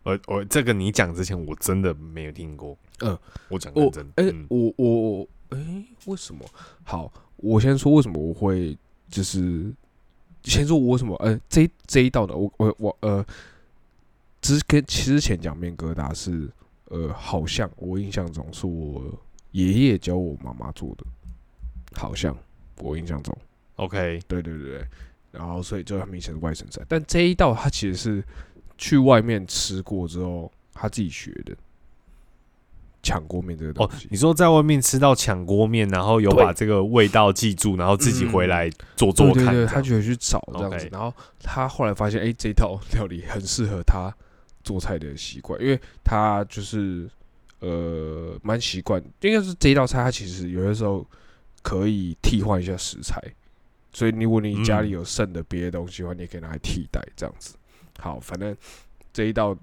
[0.04, 2.76] 讲我我这个你讲之前，我真的没有听过。
[3.00, 3.18] 嗯，
[3.48, 5.58] 我讲我认真，哎、嗯我我哎、
[6.06, 6.44] 为什么？
[6.84, 8.76] 好，我先说为什么我会
[9.10, 9.72] 就是
[10.44, 13.24] 先说我什么呃这一这一道的我我我呃，
[14.40, 16.48] 之跟之前讲面疙瘩是
[16.86, 19.02] 呃好像我印象中是我
[19.52, 21.04] 爷爷教我妈妈做的，
[21.94, 22.36] 好像
[22.78, 23.36] 我印象中。
[23.76, 24.86] OK，对对对对，
[25.32, 28.24] 然后所以就很明显是外省菜，但这一道他其实是
[28.78, 31.56] 去外面吃过之后他自己学的。
[33.02, 34.06] 抢锅面这个东西。
[34.06, 44.14] 哦，，你说在外面吃到抢锅面，然后有把这个味道记住，然后自己回来做做看，对对对，他就会去找这样子然后他后来发现，哎、这道料理很适合他
[44.62, 47.08] 做菜的习惯，因为他就是
[47.60, 51.06] 呃蛮习惯，应该是这一道菜，他其实有些时候
[51.62, 53.18] 可以替换一下食材，
[53.92, 54.92] 所以如果你家里嗯。
[54.92, 57.54] 有剩的别的东西的话，你也可以拿来替代这样子。
[57.98, 58.54] 好，反正
[59.12, 59.56] 这一道。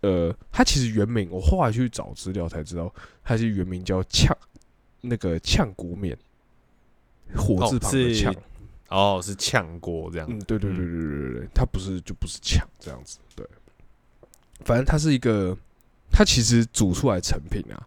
[0.00, 4.32] 呃，它其实原名我后来去找资料才知道，它是原名叫炝
[5.00, 6.16] 那个炝锅面，
[7.36, 8.34] 火字旁的是炝，
[8.88, 13.46] 哦，是炝锅这样，嗯，对对对对对对对，它不是就不是呛这样子，对。
[14.64, 15.56] 反正它是一个，
[16.10, 17.86] 它其实煮出来成品啊，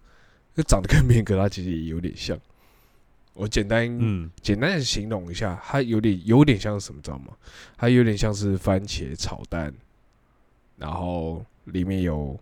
[0.56, 2.36] 就长得跟面疙瘩其实也有点像。
[3.36, 7.34] 我简单、嗯，简单的形容一下，它有点有点像是什么，知道吗？
[7.78, 9.74] 它有点像是番茄炒蛋，
[10.78, 12.40] 然后里面有，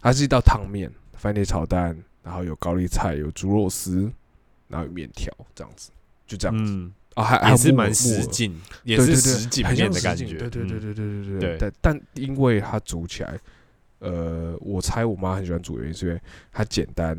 [0.00, 4.10] 它是一道汤面，番茄炒蛋，然后有高丽菜，有猪肉丝，
[4.68, 5.90] 然后有面条，这样子，
[6.26, 6.72] 就这样子。
[6.72, 10.26] 嗯啊，还还是蛮实景，也是实景面的感觉。
[10.34, 11.72] 对对对对对对对对。
[11.80, 13.38] 但因为它煮起来，
[14.00, 17.16] 呃，我猜我妈很喜欢煮，原因是因为它简单，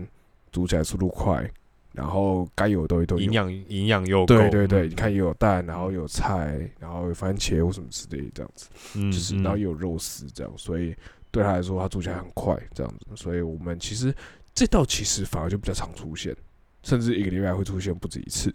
[0.51, 1.49] 煮起来速度快，
[1.93, 4.25] 然后该有的东西都营养营养又。
[4.25, 8.67] 对对对，你看也有蛋，然后有菜，然后有番茄或什么之类这样子，
[9.09, 10.93] 就是然后有肉丝这样，所以
[11.35, 14.15] 对他来说，他煮起来很快这样子，所以我们其实
[14.53, 16.33] 这道其实反而就比较常出现，
[16.81, 18.53] 甚至一个礼拜会出现不止一次。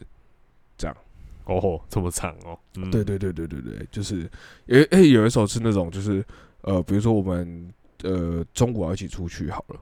[0.79, 0.97] 这样。
[1.45, 2.91] 哦，这么长哦，嗯。
[2.91, 4.31] 对对对对对对，就是
[4.69, 6.25] 诶诶，有一首是那种就是
[6.63, 7.71] 呃，比如说我们
[8.03, 9.81] 呃中午要一起出去好了，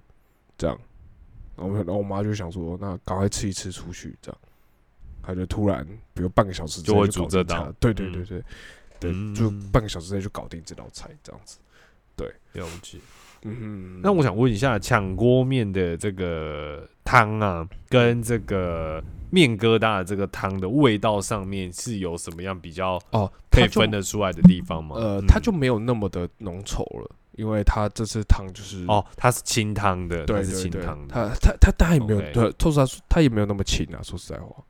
[0.57, 0.77] 这样，
[1.57, 4.41] 然后然后我妈就想说，那赶快吃一吃出去，这样，
[5.23, 8.45] 她就突然比如半个小时就会煮这道对对嗯对对。
[8.99, 9.33] 对，嗯。
[9.33, 11.59] 就半个小时内就搞定这道菜这样子，
[12.53, 12.99] 了解。
[13.43, 19.01] 嗯，那我想问一下，抢锅面的这个汤啊，跟这个
[19.31, 24.97] 面疙瘩的这个汤的味道上面是有什么样比较哦，可以分得出来的地方吗？
[24.97, 25.27] 呃，嗯。
[25.29, 32.21] 它就没有那么的浓稠了，因为它这次汤就是哦，它是清汤的，对对对，清汤的，它它它它也没有
[32.59, 34.03] 说实话，它也没有那么清啊。
[34.03, 34.65] 说实在话，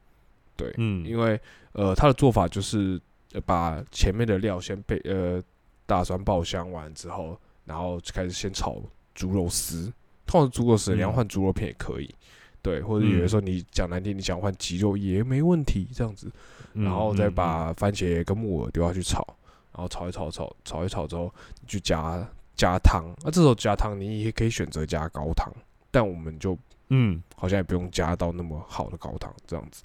[0.56, 1.40] 对，嗯，因为
[1.72, 3.00] 呃，它的做法就是
[3.32, 5.42] 呃把前面的料先备呃
[5.88, 8.76] 大蒜爆香完之后，然后就开始先炒
[9.14, 9.90] 猪肉丝，
[10.26, 10.98] 通常猪肉丝，嗯。
[10.98, 12.14] 你要换猪肉片也可以。
[12.60, 13.28] 对，或者有的嗯。
[13.28, 16.30] 时候你讲难听，你想换鸡肉也没问题，这样子，
[16.74, 19.26] 嗯然后再嗯把番茄跟木耳丢下去炒，
[19.72, 22.22] 然后炒一炒炒炒一炒之后，你去加
[22.54, 25.50] 加汤，那、这时候加汤你也可以选择加高汤，
[25.90, 27.22] 但我们就嗯。
[27.34, 29.84] 好像也不用加到那么好的高汤这样子。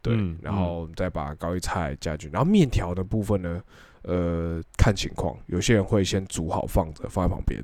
[0.00, 0.38] 对，嗯。
[0.40, 3.62] 然后再把高丽菜加进去，然后面条的部分呢，
[4.02, 7.62] 呃，看情况，有些人会先煮好放着放在旁边，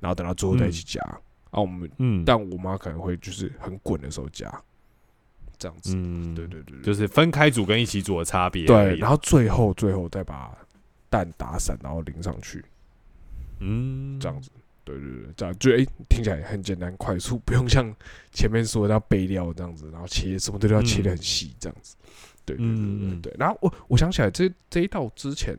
[0.00, 1.00] 然后等到最后再一起加。
[1.50, 4.50] 啊，我们嗯，但我妈可能会就是很滚的时候加，
[5.58, 5.94] 这样子。
[5.94, 10.56] 嗯对对对对，就是分开煮跟一起煮的差别对，然后最后最后再把
[11.10, 12.64] 蛋打散，然后淋上去，
[13.60, 14.50] 嗯，这样子。
[14.84, 17.94] 对对对，这样就诶、听起来很简单快速，不用像
[18.32, 21.94] 前面说的要备料这样子，然后切什么都要切的很细这样子。
[22.02, 22.08] 对
[22.44, 23.34] 对对对对嗯对。
[23.38, 25.56] 然后我我想起来这这一道之前，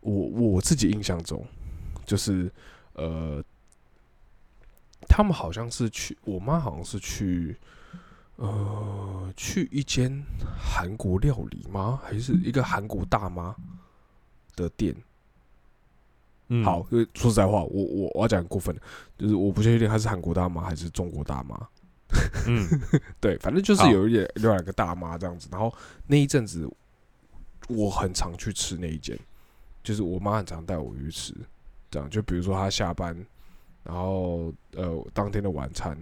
[0.00, 1.44] 我我自己印象中
[2.04, 2.50] 就是
[2.94, 3.42] 呃，
[5.08, 7.56] 他们好像是去，我妈好像是去。
[8.38, 10.22] 呃，去一间
[10.58, 11.98] 韩国料理吗？
[12.04, 13.56] 还是一个韩国大妈
[14.54, 14.94] 的店？
[16.48, 18.82] 嗯好，，因为说实在话，我我我要讲很过分的，
[19.16, 21.66] 就是我不确定她是韩国大妈还是中国大妈。
[22.46, 22.66] 嗯
[23.20, 25.48] 对，反正就是有一点有两个大妈这样子。
[25.50, 25.72] 然后
[26.06, 26.68] 那一阵子，
[27.68, 29.18] 我很常去吃那一间，
[29.82, 31.34] 就是我妈很常带我去吃。
[31.90, 33.16] 这样，就比如说她下班，
[33.82, 35.96] 然后呃当天的晚餐，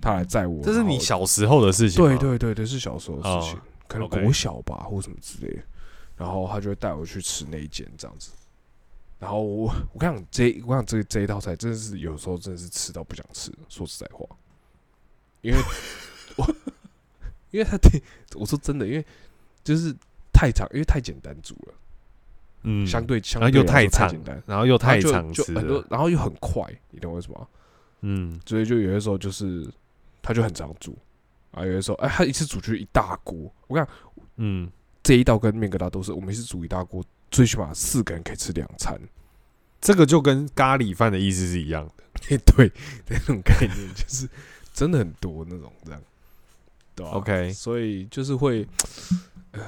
[0.00, 0.62] 她来载我。
[0.62, 2.02] 这是你小时候的事情。
[2.02, 5.62] 对对对对，是小时候的事情，哦可能国小吧，或什么之类的。
[6.16, 8.30] 然后他就会带我去吃那一间这样子。
[9.18, 14.24] 然后我我跟你讲，这我跟你讲这这一道菜真的是有时候真的是吃到不想吃，说实在话，
[15.42, 15.58] 因为
[16.36, 16.46] 我
[17.50, 18.02] 因为他对
[18.34, 19.04] 我说真的，因为
[19.64, 19.94] 就是
[20.32, 21.74] 太长，因为太简单煮了，
[22.62, 27.46] 嗯，相对相对简单，，然后又太长就很多，，然后又很快，你懂我意思吗？
[28.02, 29.68] 嗯所以就有的时候就是
[30.22, 30.96] 他就很常煮
[31.50, 33.36] 啊，有的时候哎，他一次煮就一大锅。
[33.66, 33.96] 我跟你讲，
[34.36, 34.70] 嗯，
[35.02, 38.98] 这一道跟面疙瘩都是我们一次煮一大锅，最起码四个人可以吃两餐。
[39.80, 42.38] 这个就跟咖喱饭的意思是一样的。
[42.54, 42.70] 对，
[43.08, 44.28] 那种概念就是
[44.80, 46.02] 真的很多那种这样，
[46.94, 48.66] 对吧、OK 所以就是会
[49.50, 49.60] 呃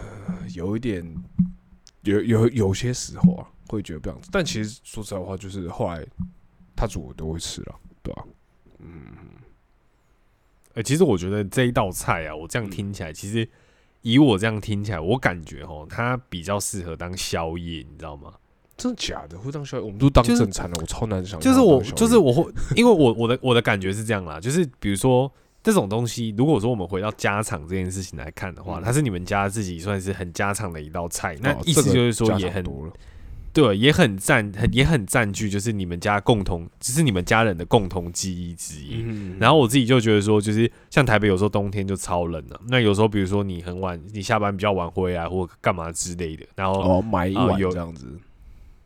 [0.54, 1.04] 有一点
[2.00, 6.02] 有有有些时候啊会觉得不想吃，但其实说实在话，就是后来
[6.74, 8.24] 他煮我都会吃了，对吧、
[8.78, 9.04] 嗯，
[10.72, 13.46] 呃，其实我觉得这一道菜啊，我这样听起来，其实
[14.00, 18.32] 以我这样听起来，我感觉哦，它比较适合当宵夜，你知道吗？
[18.76, 19.38] 真的假的？
[19.38, 19.82] 会当宵夜？
[19.82, 21.82] 我们都当正餐了，我超难想象就是我。
[21.82, 25.30] 就是我会，因为我我的我的感觉是这样啦， 就是比如说
[25.62, 32.64] 这种东西，如果说我们回到家常这件事情来看的话，嗯它是你们家自己算是很家常的一道菜，那哦意思就是说也很
[33.54, 39.02] 对，也很占很也很占据，就是你们家共同，只是你们家人的共同记忆之一。
[39.04, 48.10] 嗯然后我自己就觉得说，就是像台北有时候冬天就超冷了、那有时候比如说你很晚，你下班比较晚回来或干嘛之类的，然后哦买一碗这样子，就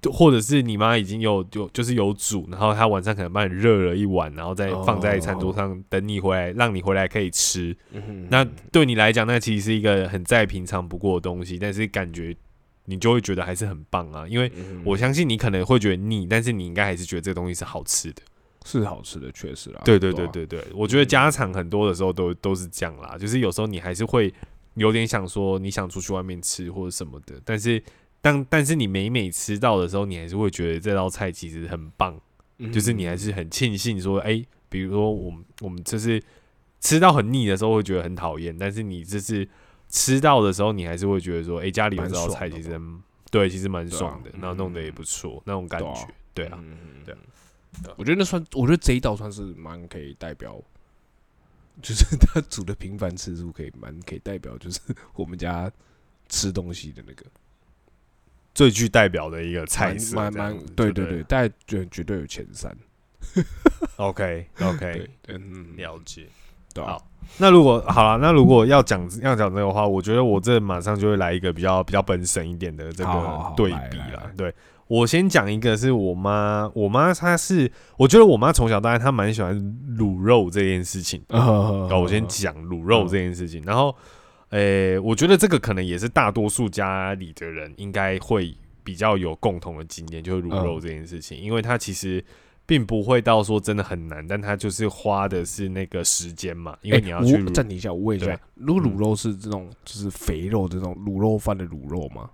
[0.07, 7.77] 或者是你妈已经有有就是有煮，然后她晚上可能帮你热了一碗，然后再放在餐桌上等你回来，让你回来可以吃。
[7.92, 12.37] 嗯那对你来讲，那其实是一个很再平常不过的东西，但是感觉
[12.85, 18.23] 你就会觉得还是很棒啊，因为嗯我相信你可能会觉得腻，但是你应该还是觉得这个东西是好吃的。
[18.64, 19.81] 是好吃的，确实啦。
[19.85, 24.35] 对对啊对，对对，我觉得家常很多的时候都都是这样啦，就是有时候你还是会
[24.75, 27.81] 有点想说你想出去外面吃或者什么的，但是
[28.26, 32.20] 当但是你每每吃到的时候，你还是会觉得这道菜其实很棒，
[32.58, 32.72] 嗯。
[32.72, 36.20] 就是你还是很庆幸说，哎、比如说我们我们就是
[36.80, 39.48] 吃到很腻的时候会觉得很讨厌，但是你这是
[39.88, 47.18] 吃到的时候，你还是会觉得说，哎、家里有这道菜其实很对，其实蛮爽的，然后弄得也嗯不错，那种感觉，对啊，嗯对啊。
[47.96, 50.60] 我觉得那算，我觉得这一道算是蛮可以代表，
[51.80, 54.80] 就是他煮的频繁次数可以蛮可以代表，就是
[55.14, 55.70] 我们家
[56.28, 57.24] 吃东西的那个
[58.57, 62.75] 最具代表的一个菜色，蛮蛮这样子对对对，就对了大概绝绝对有前三。
[63.97, 66.27] OK OK，嗯，了解。
[66.73, 73.98] 对啊好那如果好了，那如果要讲要讲这个话，我觉得我这马上就会来一个比较比较本省一点的这个对比。
[73.98, 74.54] 了对
[74.87, 79.54] 我先讲一个是我妈，我妈她是，我觉得我妈从小到大她蛮喜欢
[79.98, 81.37] 卤肉这件事情的。
[81.98, 83.94] 我先讲卤肉这件事情，然后，
[84.51, 90.81] 呃，我觉得这个可能也是大多数家里的人应该会比较有共同的经验，就是卤肉嗯。
[90.81, 92.25] 这件事情，因为它其实
[92.65, 98.92] 并不会到说真的很难，但它就是花的是那个时间嘛，因为哎你要去暂停一下，我问一下，如果嗯。
[98.92, 102.31] 卤肉是这种就是肥肉的这种卤肉饭的卤肉吗？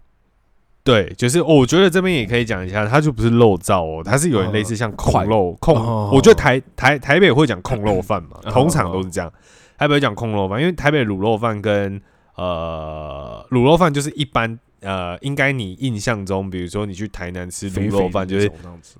[0.85, 9.33] 对，就是、哦我觉得这边也可以讲一下，它就不是肉燥哦，它是有点类似像控肉控，哦我觉得台台台北会讲控肉饭嘛，哦通常都是这样。
[9.79, 12.01] 台北讲空肉饭，因为台北卤肉饭跟
[12.37, 18.51] 呃卤肉饭就是一般呃，应该你印象中，比如说你去台南吃卤肉饭，就是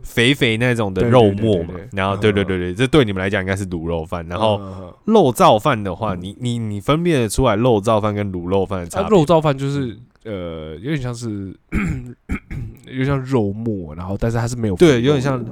[0.03, 1.75] 肥肥那种的肉末嘛。
[1.93, 4.25] 然后对对对对，这对你们来讲应该是卤肉饭。
[4.29, 4.61] 然后
[5.07, 9.09] 肉燥饭的话，你你你分辨得出来肉燥饭跟卤肉饭的差？
[9.09, 11.53] 肉燥饭就是呃，有点像是
[12.87, 15.45] 有点像肉末，然后但是它是没有对，有点像。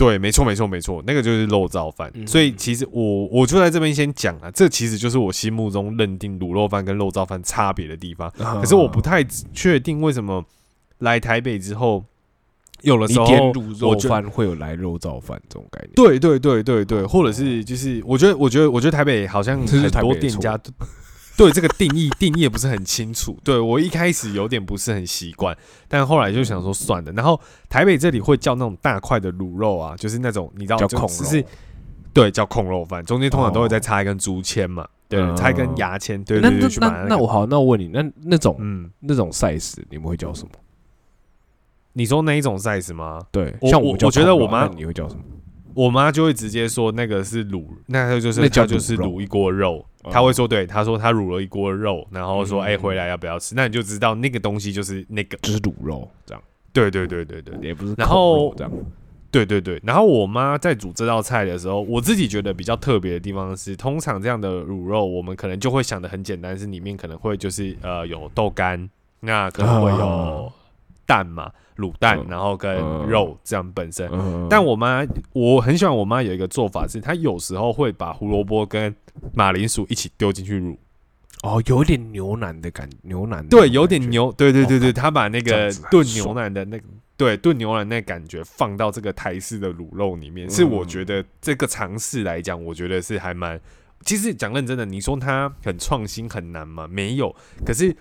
[0.00, 2.10] 对，没错，没错，没错，那个就是肉燥饭。
[2.26, 8.30] 所以其实我我就在这边先讲了，这其实就是我心目中认定卤肉饭跟肉燥饭差别的地方。
[8.38, 9.22] 可是我不太
[9.52, 10.42] 确定为什么
[11.00, 12.02] 来台北之后，
[12.80, 15.92] 有的时候卤肉饭会有来肉燥饭这种概念。
[15.94, 20.58] 对对对对对，或者是就是我觉得我觉得我觉得台北好像很多店家。
[21.36, 25.56] 对这个定义定义也不是很清楚，对我一开始有点不是很习惯，
[25.88, 27.12] 但后来就想说算了。
[27.12, 31.44] 然后台北这里会叫那种大块的卤肉啊，就是那种你知道，就是
[32.12, 36.68] 对叫控肉饭，中间通常都会再插一根竹签嘛，对，插一根牙签，对对对。
[36.78, 40.50] 那那那我好，那我问你，那那种嗯那种 size 你们会叫什么？
[41.94, 43.18] 你说那一种 size 吗？
[43.32, 45.22] 对，像我我觉得我妈你会叫什么？
[45.74, 49.84] 我妈就会直接说那个是卤，那个就是那叫就是卤一锅肉。
[50.10, 53.54] 他会说，对，他说他卤了一锅肉，然后说，哎，回来要不要吃？
[53.54, 56.42] 那你就知道那个东西就是那个，就是卤肉这样。
[56.72, 57.94] 对对对对对，也不是。
[57.98, 58.72] 然后这样，
[59.30, 59.78] 对对对。
[59.84, 68.88] 然后我妈在煮这道菜的时候，我自己觉得比较特别的地方是，通常这样的卤肉，我们可能就会想的很简单，是里面可能会就是呃有豆干，
[69.20, 70.50] 那可能会有
[71.04, 71.52] 蛋嘛。
[71.80, 72.76] 卤蛋，然后跟
[73.08, 74.08] 肉这样本身，
[74.48, 78.94] 但我妈我很喜欢我妈有一个做法是，她有时候会把胡萝卜跟
[79.32, 80.76] 马铃薯一起丢进去卤，
[81.42, 86.84] 哦，有点牛腩的感，牛腩对，有点牛，对对对对，她把那个炖牛腩的那个
[87.16, 93.60] 对炖牛腩那感觉放到这个台式的卤肉里面，是我觉得这个尝试来讲，我觉得是还蛮，
[94.04, 96.86] 其实讲认真的，你说它很创新很难吗？
[96.86, 97.96] 没有，可是。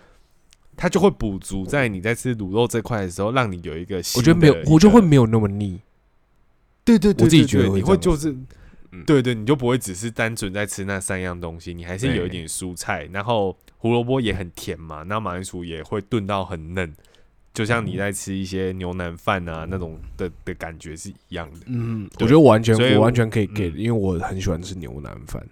[0.81, 5.77] 它就会补足在你在吃卤肉这块的时候，让你有一个我觉得没有，我就会没有那么腻。
[6.85, 8.33] 对对对，我自己觉得你会就是，
[9.05, 16.93] 对对，你就不会只是单纯在吃那三样东西，你还是有一点蔬菜，然后胡萝卜也很甜嘛，那马铃薯也会炖到很嫩，
[17.53, 21.59] 就像你在吃一些牛腩饭啊那种的的感觉是一样的。
[21.65, 25.45] 嗯，我觉得完全我完全可以给，因为我很喜欢吃牛腩饭。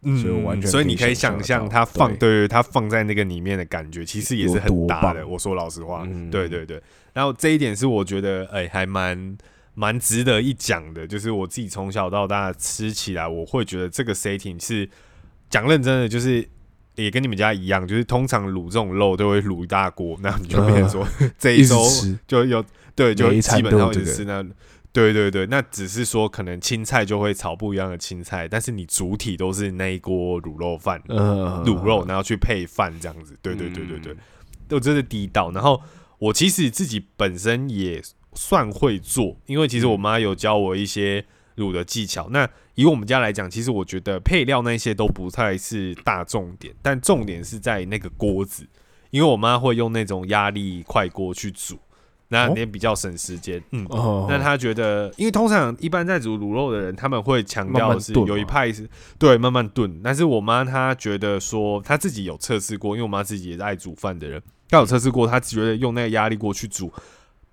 [0.00, 5.26] 所以完全，所以你可以想象它放对对它放在那个里面的感觉，其实也是很大的。
[5.26, 6.80] 我说老实话，对对对。
[7.12, 9.36] 然后这一点是我觉得，哎，还蛮
[9.74, 11.04] 蛮值得一讲的。
[11.04, 14.88] 就是我自己从小到大吃起来，我会觉得这个 setting 是
[15.50, 16.48] 讲认真的，就是
[16.94, 21.82] 也跟你们家一样，就是通常卤这种肉都会卤一大锅，那你就变成说这一周
[22.26, 24.46] 就有对，就基本上就是那。
[24.90, 33.38] 对对对，那只是说可能青菜就会炒不一样的青菜，但是你主体都是那一锅卤肉饭，卤肉然后去配饭这样子。
[33.40, 34.16] 对对对对对，
[34.66, 35.52] 都真的地道。
[35.52, 35.80] 然后
[36.18, 41.24] 我其实自己本身也算会做，因为其实我妈有教我一些
[41.56, 42.28] 卤的技巧。
[42.30, 48.66] 那以我们家来讲，其实我觉得配料那些都不太是大重点，但重点是在那个锅子，
[49.10, 51.78] 因为我妈会用那种压力快锅去煮。
[52.30, 53.86] 那也比较省时间，嗯，
[54.28, 58.86] 那他觉得，因为通常一般在煮卤肉的人，他们会强调是有一派是
[59.18, 66.92] 对慢慢炖，但是我妈她觉得说，她自己有测试过，因为我妈自己也是爱煮饭的人，她有测试过，她觉得用那个压力锅去煮，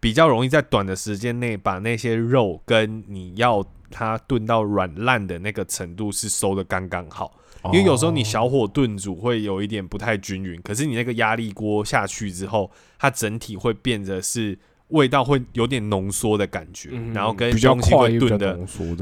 [0.02, 7.32] 比较容易在短的时间内把那些肉跟你要它炖到软烂的那个程度是收的刚刚好。
[7.74, 14.57] 因为有时候你小火炖煮会有一点不太均匀，可是你那个压力锅下去之后，它整体会变得是
[14.89, 18.59] 味道会有点浓缩的感觉，然后跟东西会炖的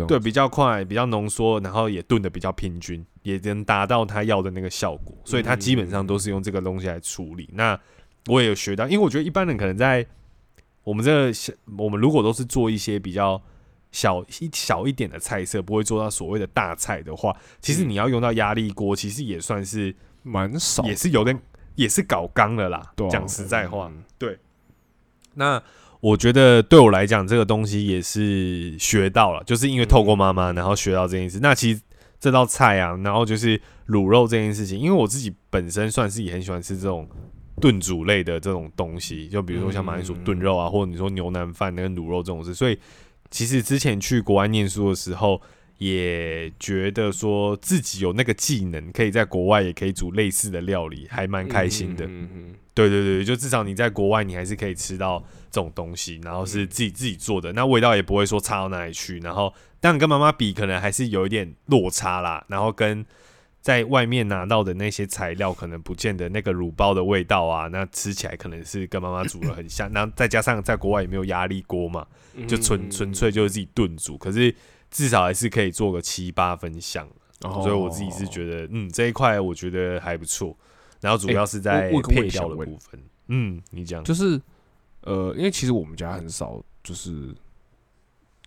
[0.07, 5.16] 对比较快，比较浓缩，然后也炖的比较平均，也能达到他要的那个效果。
[5.26, 7.49] 所以他基本上都是用这个东西来处理。
[7.53, 7.80] 那
[8.28, 10.05] 我也有学到，因为我觉得一般人可能在
[10.84, 11.32] 我们这
[11.78, 13.41] 我们如果都是做一些比较。
[13.94, 21.39] 小一小一点的菜色不会做到所谓的大菜的话，其实你要用到压力锅，其实也算是蛮少，也是有点
[21.76, 22.91] 也是搞刚的啦。
[23.10, 24.38] 讲实在话，对。
[25.36, 25.62] 那
[26.00, 31.39] 我觉得对我来讲，这个东西也是学到了，就是因为透过妈妈，然后学到这件事。
[31.39, 31.82] 那其实
[32.20, 37.08] 这道菜啊，然后就是卤肉这件事情，因为我自己本身算是也很喜欢吃这种
[37.62, 42.80] 炖煮类的这种东西，就比如说像马铃薯炖肉啊，或者你说牛腩饭那个卤肉这种事，所以。
[43.34, 45.42] 其实之前去国外念书的时候，
[45.80, 52.06] 也觉得说自己有那个技能，可以在国外也可以煮类似的料理，还蛮开心的。
[52.06, 55.20] 嗯嗯，对对对，就至少你在国外，你还是可以吃到
[55.50, 59.18] 这种东西，然后是自己自己做的，那味道也不会说差到哪里去。
[59.18, 62.46] 然后，但跟妈妈比，可能还是有一点落差啦。
[62.48, 63.04] 然后跟
[63.64, 69.89] 在外面拿到的那些材料，可能不见得那个乳包的味道啊，那吃起来可能是跟妈妈煮的很像。
[69.93, 72.05] 那再加上在国外也没有压力锅嘛，
[72.45, 74.53] 就纯纯粹就是自己炖煮，可是
[74.91, 77.07] 至少还是可以做个七八分像。
[77.39, 80.55] 所以我自己是觉得，嗯，这一块我觉得还不错。
[80.99, 83.01] 然后主要是在配料的部分。
[83.28, 84.41] 嗯，你讲就是，
[85.01, 87.34] 呃，因为其实我们家很少，就是，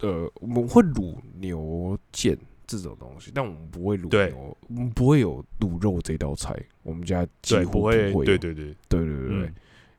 [0.01, 2.37] 呃，我们会卤牛腱
[2.67, 6.55] 这种东西，但我们不会卤牛，我们不会有卤肉这道菜。
[6.83, 9.53] 我们家几乎不会，对对对对对对。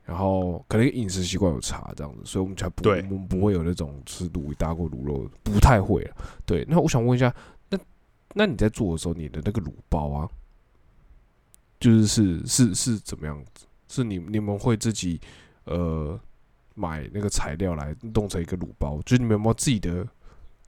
[0.04, 6.16] 然后可能饮食习惯有差这样子，所以我们才不，我们不会有那种吃卤一大锅卤肉，不太会了。
[6.46, 7.34] 对，那我想问一下。
[8.34, 10.28] 那你在做的时候，你的那个卤包啊，
[11.80, 13.66] 就是是是是怎么样子？
[13.88, 15.18] 是你你们会自己
[15.64, 16.20] 呃
[16.74, 19.00] 买那个材料来弄成一个卤包？
[19.06, 20.06] 就是你们有没有自己的？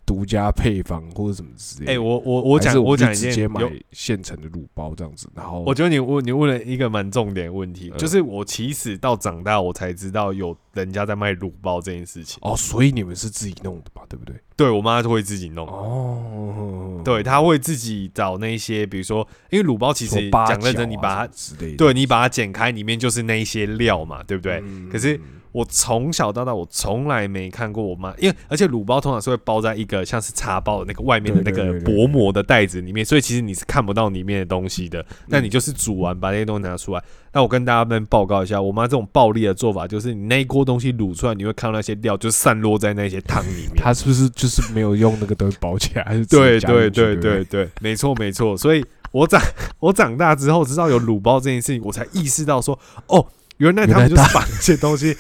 [0.07, 14.03] 独家配方或者什么之类的，哎，我我我讲我讲直接买现成的卤包这样子，然后我觉得你问你问了一个蛮重点问题，就是我其实到长大我才知道有人家在卖卤包这件事情哦，所以你们是自己弄的吧？
[14.09, 14.34] 对不对？
[14.57, 21.32] 对我妈就会自己弄哦，对，她会自己找那些，比如说，因为卤包其实讲认真，你把它
[21.78, 24.62] 对你把它剪开，里面就是那一些料嘛，对不对？
[24.90, 25.20] 可是。
[25.53, 35.05] 我从小到大，我从来没看过我妈，因为而且卤包通常是会包在一个像是茶包的那个外面的那个薄膜的袋子里面，所以其实你是看不到里面的东西的。
[35.26, 37.03] 那你就是煮完把那些东西拿出来。
[37.32, 43.76] 那我跟大家们报告一下，我妈这种暴力的做法，就是你那一锅东西卤出来，你会看到那些料就散落在那些汤里面。
[43.76, 46.03] 她是不是就是没有用那个东西包起来？
[46.11, 48.57] 还是对对对对对，没错没错。
[48.57, 49.40] 所以我长
[49.80, 52.78] 我长大之后知道有卤包这件事情，我才意识到说
[53.09, 53.26] 哦。
[53.61, 55.17] 原来他们就是把这些东西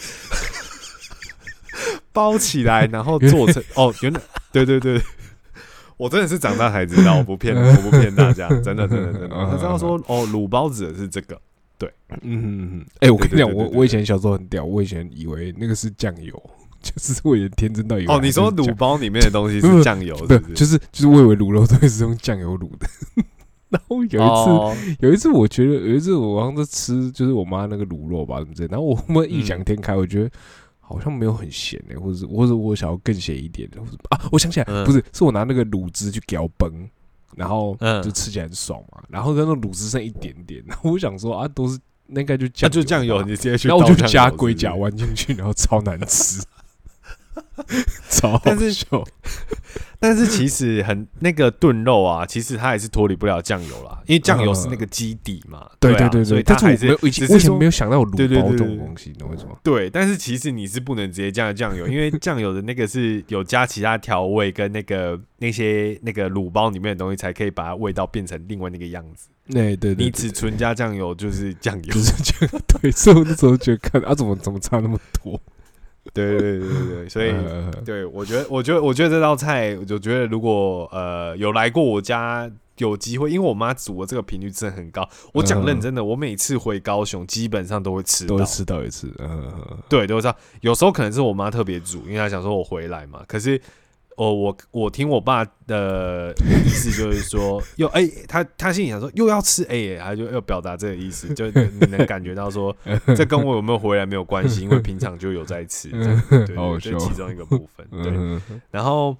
[2.12, 3.94] 包起来，然后做成哦。
[4.02, 4.20] 原来，
[4.50, 5.00] 对对对，
[5.96, 9.28] 我真的是长大才知道， 我不骗，我不骗大家， 真的真的真的。
[9.28, 11.38] 他知道说哦，卤包子是这个，
[11.78, 16.34] 对，嗯，哎，我跟你讲，我我以前小时候很屌，我以前以为那个是酱油，
[16.82, 22.88] 就是我也天真到以为哦，你说卤包里面的东西是酱油，对，就是就是我以为卤肉都是用酱油卤的。
[23.72, 28.68] 然后有一次，有一次我觉得有一次我好像在吃，就是我妈那个卤肉吧，什么之类。
[28.68, 30.30] 然后我们异想天开，我觉得
[30.80, 36.88] 好像没有很咸诶，或者或者我想要更咸一点的，或者啊，我想起来，不是，是我拿那个卤汁去搅崩，
[37.36, 39.00] 然后就吃起来很爽嘛。
[39.08, 46.42] 然后那个卤汁剩一点点，然后我想说啊，都是那应该就酱，就酱油，你直接去，然后我就加龟甲弯进去，然后超难吃。
[48.10, 48.86] 超但是
[50.00, 55.68] 但是其实很那个炖肉啊，其实它还是脱离不了酱油啦，因为酱油是那个基底嘛。
[55.78, 59.56] 对对对，所以它还是只是没有想到有卤包这种东西，你懂为什么？
[59.62, 69.28] 对，但是其实你是不能直接加酱油，因为 酱油的那个是有加其他调味跟那个那些那个卤包里面的东西，才可以把它味道变成另外那个样子。
[69.50, 72.48] 对对，你只纯加酱油就是酱油， 就是酱。
[72.80, 75.38] 对，所以我那时候觉得看啊，怎么怎么差那么多。
[76.14, 77.32] 对对对对对，所以
[77.84, 85.08] 对我觉得，我觉得，我觉得这道菜，我就觉得如果呃有来过我家，有机会，因为我妈煮的这个频率真的很高。
[85.34, 89.12] 我讲认真的，我每次回高雄，基本上都会吃到，吃到一次。
[89.18, 89.52] 嗯，
[89.88, 90.34] 对，都知道。
[90.62, 93.22] 有时候可能是我妈特别煮，因为她想说我回来嘛。
[93.26, 93.60] 可是。
[94.20, 96.30] 哦，我我听我爸的
[96.66, 102.76] 意思就是说，又哎，他他心里想说又要吃哎，他就要表达这个意思，就你能感觉到说，
[103.16, 105.88] 这跟我有没有回来没有关系，因为平常就有在吃，
[106.28, 107.86] 对对，这其中一个部分。
[108.02, 108.12] 对，
[108.70, 109.16] 然后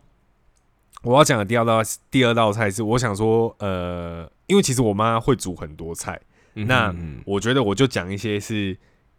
[1.03, 1.81] 我要讲的第二道
[2.11, 6.21] 第二道菜是，我想说，呃，因为其实我妈会煮很多菜，
[6.53, 6.95] 那
[7.25, 8.77] 我觉得我就讲一些是。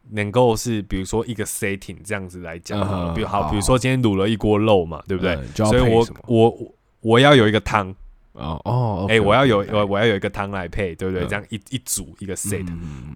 [0.10, 5.38] 能够是比如说一个 setting 这样子来讲，比如好，比如说今天卤了一锅肉嘛，对不对？
[5.56, 7.90] 所以我我我要有一个汤
[8.34, 11.26] 哦哦，哎，我要有我我要有一个汤来配，对不对？
[11.28, 12.66] 这样一一煮一个 set。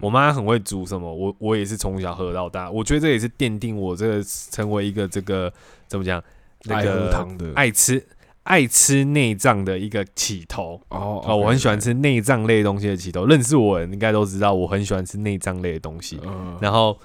[0.00, 5.52] 我妈很会煮什么，我我也是从小喝到大，我觉得这也是奠定我这个成为一个这个
[5.86, 6.22] 怎么讲
[6.64, 8.04] 那个爱吃。
[8.46, 13.26] 爱吃内脏的一个起头哦哦，我很喜欢吃内脏类东西的起头。
[13.26, 16.20] 认识我应该都知道，我很喜欢吃内脏类的东西。
[16.60, 16.96] 然后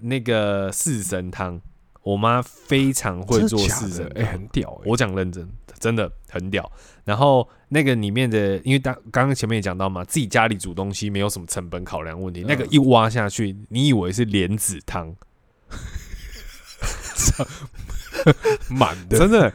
[0.00, 1.60] 那个四神汤，
[2.02, 4.76] 我妈非常会做四神，哎，很屌。
[4.84, 6.68] 我讲认真，真的很屌。
[7.04, 12.44] 然后那个里面的，因为当刚刚前面也讲到嘛，自己家里煮东西没有什么成本考量问题。
[12.46, 15.14] 那个一挖下去，你以为是莲子汤，
[18.68, 19.52] 满的，真的。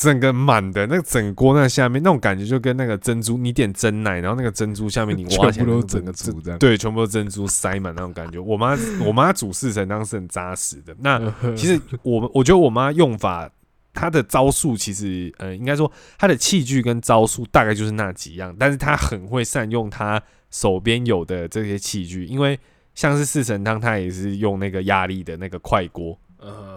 [0.00, 8.38] 整个满的那个整锅那下面那种感觉就跟那个珍珠，你点真奶，然后那个珍珠下面你挖起来都整个珠这样，对，全部都珍珠塞满那种感觉。
[8.38, 8.74] 我妈
[9.04, 10.96] 我妈煮四神汤是很扎实的。
[11.00, 11.20] 那
[11.54, 13.50] 其实我我觉得我妈用法。
[13.92, 22.56] 她的招数其实呃，应该说她的器具跟招数大概就是那几样，但是她很会善用她手边有的这些器具，因为
[22.94, 26.16] 像是四神汤，她也是用那个压力的那个快锅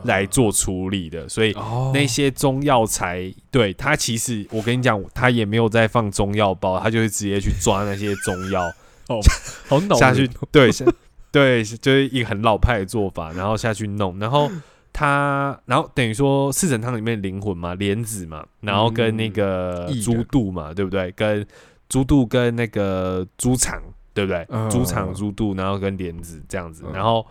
[0.03, 1.91] 来做处理的，所以哦。
[1.93, 8.71] 那些中药材，对他其实我跟你讲，他也没有在放中药包，他就是直接去抓那些中药。
[9.67, 10.69] 好 恼下去对，
[11.29, 14.49] 对，就是一个很老派的做法，然后下去弄，然后
[14.93, 21.11] 他，然后等于说四神汤里面灵魂嘛，莲子嘛，然后跟那个嗯猪肚嘛，对不对？
[21.11, 21.45] 跟
[21.89, 23.81] 猪肚跟那个猪肠，
[24.13, 24.45] 对不对？
[24.49, 24.69] 嗯。
[24.69, 26.93] 猪肠、猪肚，然后跟莲子这样子，嗯。
[26.93, 27.25] 然后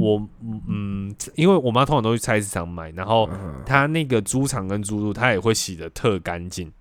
[0.00, 0.28] 我
[0.68, 6.72] 嗯，因为我妈通常都去菜市场买，然后嗯她那个猪肠跟猪肉，她也会洗的特干净。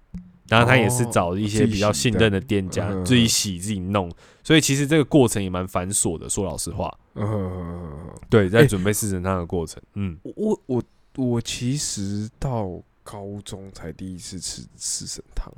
[0.47, 4.11] 然后她也是找一些比较信任的店家嗯自己洗自己弄，
[4.43, 6.27] 所以其实这个过程也蛮繁琐的。
[6.27, 10.83] 说老实话，嗯，对，在欸准备四神汤的过程，嗯，我我
[11.17, 15.53] 我其实到高中才第一次吃四神汤。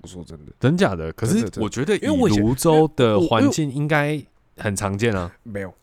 [0.00, 1.10] 我说真的，真假的？
[1.14, 4.22] 可是我觉得，因为泸州的环境应该
[4.58, 5.34] 很常见啊。
[5.42, 5.74] 没有，我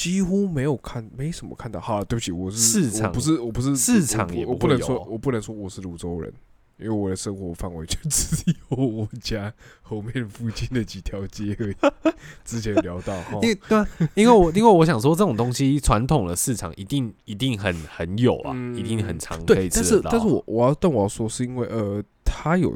[0.00, 1.78] 几乎没有看，没什么看到。
[1.78, 6.32] 好了，对不起，我是市场我不是我不是市场我也不我不能说我不能说我是泸州人，
[6.78, 11.76] 因为我的生活范围就只有我家后面附近的几条街而已。
[12.46, 20.00] 之前有聊到哈因，为对啊，因为我因为我想说，这种东西传统的市场一定一定很很有啊，嗯一定很常可对，以但是吃。
[20.04, 22.74] 但是我我要但我要说是因为呃，它有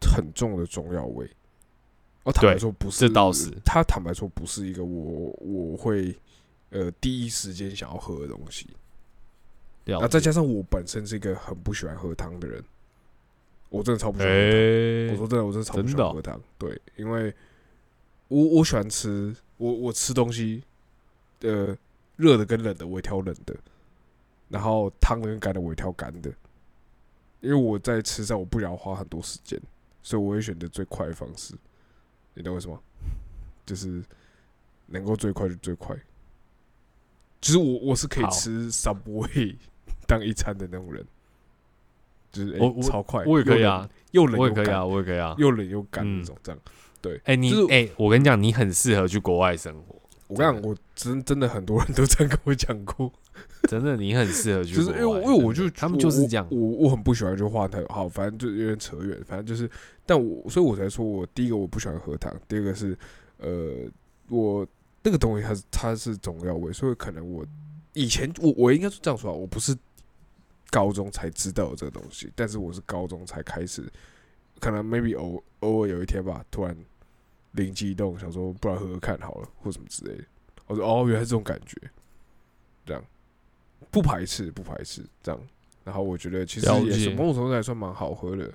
[0.00, 1.28] 很重的中药味。
[2.22, 6.16] 我，坦白说不是，这倒是他坦白说不是一个我我会
[6.74, 8.68] 呃第一时间想要喝的东西。
[9.84, 12.62] 了啊，再加上我本身是一个很不喜欢喝汤的人，
[13.68, 14.50] 我真的超不喜欢喝汤。
[14.50, 16.40] 哎我说真的，我真的超不喜欢喝汤。
[16.58, 17.32] 对，因为
[18.28, 20.64] 我我喜欢吃，我我吃东西，
[21.40, 21.76] 呃，
[22.16, 23.54] 热的跟冷的我会挑冷的，
[24.48, 26.32] 然后汤的跟干的我会挑干的，
[27.40, 29.60] 因为我在吃上我不想要花很多时间，
[30.02, 31.54] 所以我会选择最快的方式。
[32.32, 32.82] 你懂为什么？
[33.66, 34.02] 就是
[34.86, 35.94] 能够最快就最快。
[37.44, 39.54] 就是我我是可以吃 Subway
[40.08, 41.04] 当一餐的那种人，
[42.32, 45.34] 就是、欸、我我超快，我也可以啊，又冷，又干我也可以啊，我也可以啊。
[45.36, 46.60] 又冷又干嗯那种，这样。
[47.02, 53.12] 对哎，你就是哎，我跟你讲，你很适合去国外生活，我跟你讲，我真真的很多人都这样跟我讲过，
[53.68, 54.88] 真的，你很适合去就是。
[54.92, 56.56] 因为因为我就他们就是这样我。
[56.58, 59.70] 我我很不喜欢就话太好，反正就有点扯远，反正就是，
[60.06, 62.96] 但我所以我才说我第一个我不喜欢喝汤，第二个是
[63.36, 63.50] 呃
[64.30, 64.66] 我
[65.04, 67.46] 那个东西它是它是中药味，所以可能我
[67.92, 69.76] 以前我我应该是这样说啊，我不是
[70.70, 73.88] 高中才知道有这个东西，但是我是高中才开始，
[74.58, 76.76] 可能 maybe 偶偶尔有一天吧，突然
[77.52, 80.24] 灵机一动，想说不然喝喝看好了，或什么之类的。
[80.66, 81.76] 我说哦，原来是这种感觉，
[82.86, 83.04] 这样
[83.90, 85.40] 不排斥，不排斥这样。
[85.84, 88.50] 然后我觉得其实了也是解某种程度来算蛮好喝的。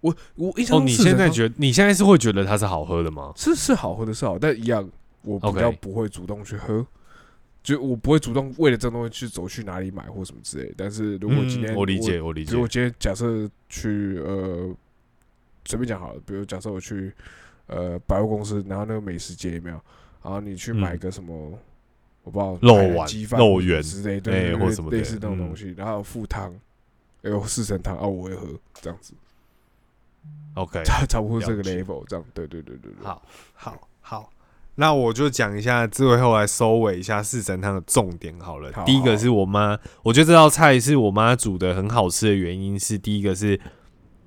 [0.00, 3.32] 我我印象哦，中你现在觉你现在是会觉得它是好喝的吗？
[3.34, 4.88] 是是好喝的是好，但一样
[5.22, 6.86] 我比较不会主动去喝。
[7.60, 10.72] 就我不会主动为了这东西去走去哪里买或什么之类。
[10.74, 12.60] 但是如果今天、嗯我理解，我理解如。
[12.60, 14.74] 果今天假设去呃
[15.66, 17.12] 随便讲好了，比如假设我去
[17.66, 19.80] 呃百货公司，然后那个美食街有没有？
[20.22, 21.58] 然后你去买嗯个什么，
[22.22, 23.08] 我不知道肉丸
[23.38, 26.54] 肉圆之类，对或什么类似那种嗯东西，然后附汤，
[27.22, 28.46] 哎呦四神汤啊，我会喝
[28.80, 29.12] 这样子
[30.54, 33.04] ，OK，差差不多这个 level 这样，对对对对对。
[33.04, 33.20] 好，
[33.52, 34.32] 好，好。
[34.80, 38.70] 那我就讲一下，最后来收尾一下四神汤的重点好了。
[38.72, 43.58] 好第一个是我妈，我觉得这道菜是我妈煮的很好吃的原因是，第一个是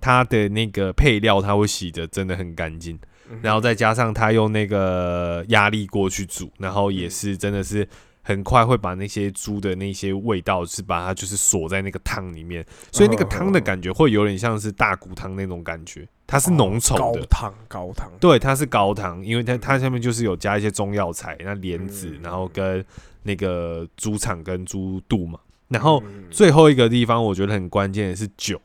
[0.01, 2.99] 它的那个配料，它会洗的真的很干净，
[3.29, 7.87] 嗯然后再加上它用那个压力锅去煮，然后也是真的是
[8.21, 17.19] 很快会把那些猪的那些味道是把它就是锁在那个汤里面，所以那个汤的感觉会有点像是大骨汤那种感觉，它是浓稠的。
[17.19, 22.21] 高汤高汤，对，它是高汤，因为它它下面就是有加一些中药材，那莲子，嗯。
[22.23, 22.85] 然后跟
[23.23, 25.37] 那个猪肠跟猪肚嘛。
[25.67, 26.23] 然后嗯。
[26.31, 28.61] 最后一个地方我觉得很关键的是酒，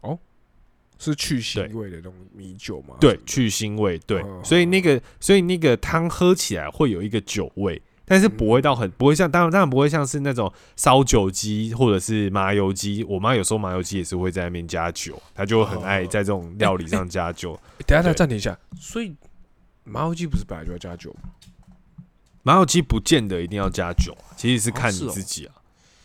[0.00, 0.18] 哦？
[0.98, 2.96] 是去腥味的那种米酒吗？
[2.98, 17.58] 对，去腥味，对，嗯所以那个所以那个汤喝起来会有一个酒味，但是不会到很不会像当然当然不会像是那种烧酒鸡或者是麻油鸡，我妈有时候麻油鸡也是会在那边加酒，她就很爱哦在这种料理上加酒。
[17.84, 19.14] 等下再对暂停一下，所以
[19.84, 21.30] 麻油鸡不是本来就要加酒吗？
[22.44, 25.54] 麻油鸡不见得一定要加酒，其实是看你自己啊。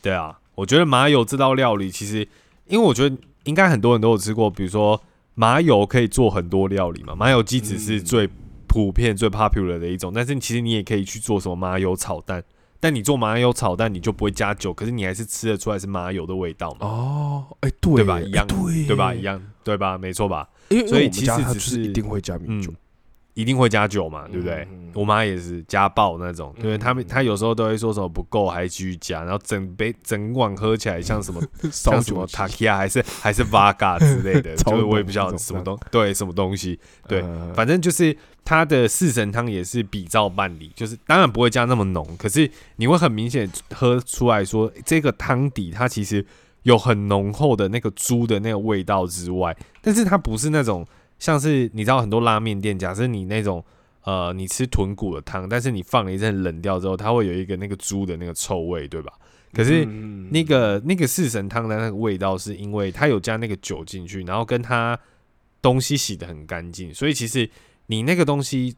[0.01, 2.27] 对啊，我觉得麻油这道料理其实，
[2.65, 4.99] 因为我觉得应该很多人都有吃过，比如说
[5.35, 8.29] 麻油可以做很多料理嘛，麻油鸡只是嗯最
[8.71, 12.41] 普遍、最 popular 的一种，但是其实你也可以去做什么麻油炒蛋，
[12.79, 16.87] 但你做麻油炒蛋，你就不会加酒，可是你还是吃得出来是麻油的味道嘛？
[16.87, 18.21] 哦，哎，对对吧？
[18.21, 19.13] 一样，哎对对吧？
[19.13, 19.97] 一样，对吧？
[19.97, 20.47] 没错吧？
[20.69, 22.75] 因为所以其实只它就是是一定会加米酒嗯，
[23.33, 24.67] 一定会加酒嘛，对不对？
[24.71, 27.07] 嗯我妈也是加爆那种，对他们，嗯。
[27.07, 36.77] 她有时候都会说什么不够，还继续加，然后整杯整碗喝起来像什么烧 像什么酒 Takia 还是还是 Vaga 之类的， 就是我也不晓得那种什么东对什么东西，
[37.07, 37.21] 对。
[37.21, 38.13] 呃反正就是
[38.43, 46.25] 它的四神汤也是比照办理，就是当然不会加那么浓，可是你会很明显喝出来说这个汤底它其实
[46.63, 50.85] 有很浓厚的那个猪的那个味道之外，但是它不是那种
[51.21, 53.63] 像是你知道很多拉面店，假设你那种
[54.05, 59.13] 呃你吃豚骨的汤，但是你放了一阵冷掉之后，它会有一个那个猪的那个臭味，对吧？
[59.53, 64.99] 可是嗯那个那个四神汤的那个味道，是因为它有加那个酒进去，然后跟它
[65.61, 67.47] 东西洗的很干净，所以其实
[67.85, 68.75] 你那个东西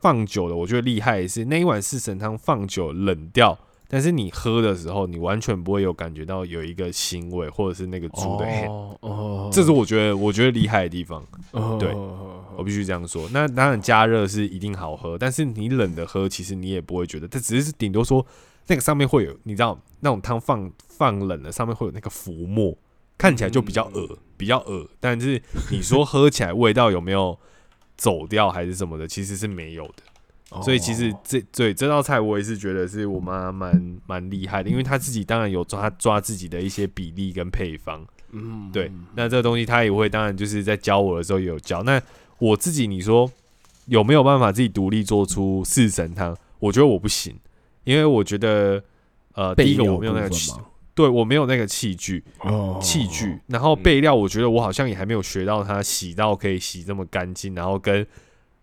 [0.00, 3.58] 放久了，我觉得厉害的是那一碗四神汤放久冷掉，
[3.88, 11.26] 但是你喝的时候，你完全不会有感觉到有一个腥味或者是那个猪的黑，哦哦，这是我觉得我觉得厉害的地方，
[11.78, 13.28] 对哦我必须这样说。
[13.32, 18.26] 那当然加热是一定好喝，但是你冷的喝，其实你也不会觉得，它只是顶多说
[18.66, 22.76] 那个上面会有，你知道那种汤放放冷了，上面会有那个浮沫，
[23.16, 24.86] 看起来就比较恶，比较恶。
[25.00, 27.38] 但是你说喝起来味道有没有
[27.96, 30.02] 走掉还是什么的，其实是没有的。
[30.62, 38.06] 所以其实哦这对这道菜，我也是觉得是我妈蛮蛮厉害的，因为她自己当然有抓抓自己的一些比例跟配方。
[38.30, 41.82] 嗯对，那这个东西她也会，当然就是在教我的时候也有教。
[41.82, 42.00] 那
[42.38, 43.30] 我自己你说
[43.86, 46.36] 有没有办法自己独立做出四神汤？
[46.58, 47.34] 我觉得我不行，
[47.84, 48.82] 因为我觉得
[49.34, 50.52] 呃， 第一个我没有那个器，
[50.94, 58.06] 对我没有那个器具哦器具，然后备料，我觉得我好像也还没有学到它洗到可以洗这么干净，然后跟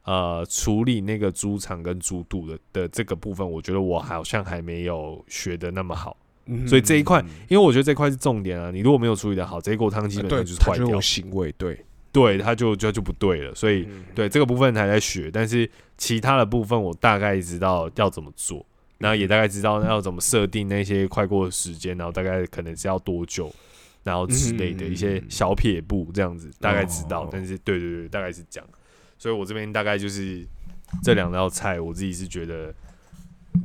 [0.06, 6.16] 呃处理那个猪肠跟猪肚的的这个部分，我觉得我好像还没有学的那么好。
[6.48, 13.56] 嗯所以这一块嗯因为我觉得这块是重点啊，你如果没有处理的好，这一锅汤基本上就是坏掉腥味，对，对，它就就就不对了。
[13.56, 18.64] 所以嗯对这个部分还在学，但是其他的部分我大概知道要怎么做，
[19.00, 23.52] 然后也大概知道要怎么设定那些快过的时间，然后大概可能是要多久，
[24.04, 27.30] 然后之类的一些小撇步这样子，大概知道哦。
[27.32, 28.70] 但是对对对，大概是这样。
[29.18, 30.46] 所以我这边大概就是
[31.04, 32.74] 这两道菜，我自己是觉得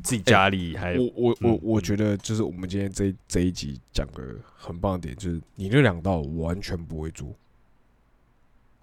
[0.03, 4.23] 自己家里还我我我嗯我觉得就是我们今天这这一集讲个
[4.57, 7.29] 很棒的点，就是你那两道我完全不会做，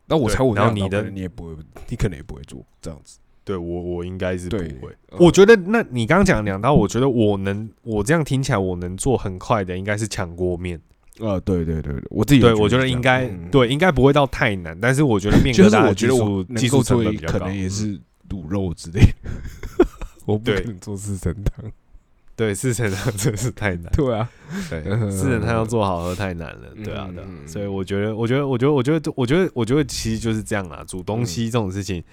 [0.06, 1.56] 那我猜我那然后你的你也不会，
[1.90, 3.20] 你可能也不会做这样子。
[3.44, 4.94] 对我我应该是不会。
[5.10, 10.82] 呃我觉得，那你刚刚讲两道，我觉得我能，我这样听起来我能做很快的，应该是抢锅面。
[11.20, 14.78] 呃，对对对对，我自己对，我觉得应该嗯对，应该不会到太难。
[14.80, 18.00] 但是我觉得面疙瘩技术技术成本比较高，可能也嗯是
[18.30, 19.86] 卤肉之类的，
[20.26, 21.72] 我不对可能做四神汤。
[22.38, 23.92] 对四神汤真的是太难。
[23.94, 24.30] 对啊，
[24.70, 26.68] 对，嗯四神汤要做好喝太难了。
[26.84, 27.28] 对啊，对啊。
[27.28, 30.84] 嗯所以我觉得，我觉得，我觉得，我觉得，我觉得，我觉得其实就是这样啦。
[30.88, 32.04] 煮东西这种事情，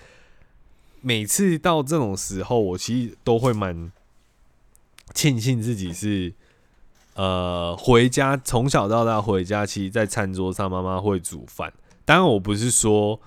[1.03, 3.93] 每次到这种时候，我其实都会蛮
[5.13, 6.33] 庆幸自己是
[7.15, 11.73] 呃回家，从小到大回家，其实，在餐桌上妈妈会煮饭。
[12.05, 13.21] 当然，我不是说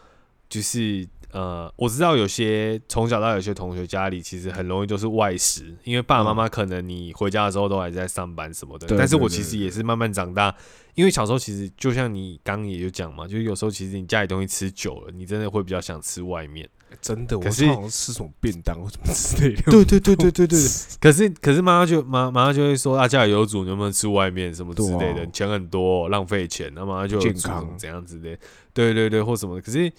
[0.50, 8.88] 就是呃，我知道有些从小到大有些同学家里其实很容易就是外食，因为爸爸妈妈可能你回家的时候都还在上班什么的。
[8.88, 10.56] 对但是我其实也是慢慢长大，
[10.96, 16.68] 因为小时候其实就像你刚刚也有讲嘛，就是有时候其实你家里东西吃久了，你真的会比较想吃外面。
[17.02, 19.62] 真的，我可是好像吃什么便当或什么之类的。
[19.72, 20.60] 对对对对对对对。
[21.00, 25.24] 可是可是妈妈就妈妈妈就会说啊，家里有煮，你能不能吃外面什么之类的？
[25.24, 26.72] 啊钱很多，浪费钱。
[26.76, 28.38] 那妈妈就健康怎样之类，
[28.74, 29.62] 对对对，或什么的。
[29.62, 29.92] 可是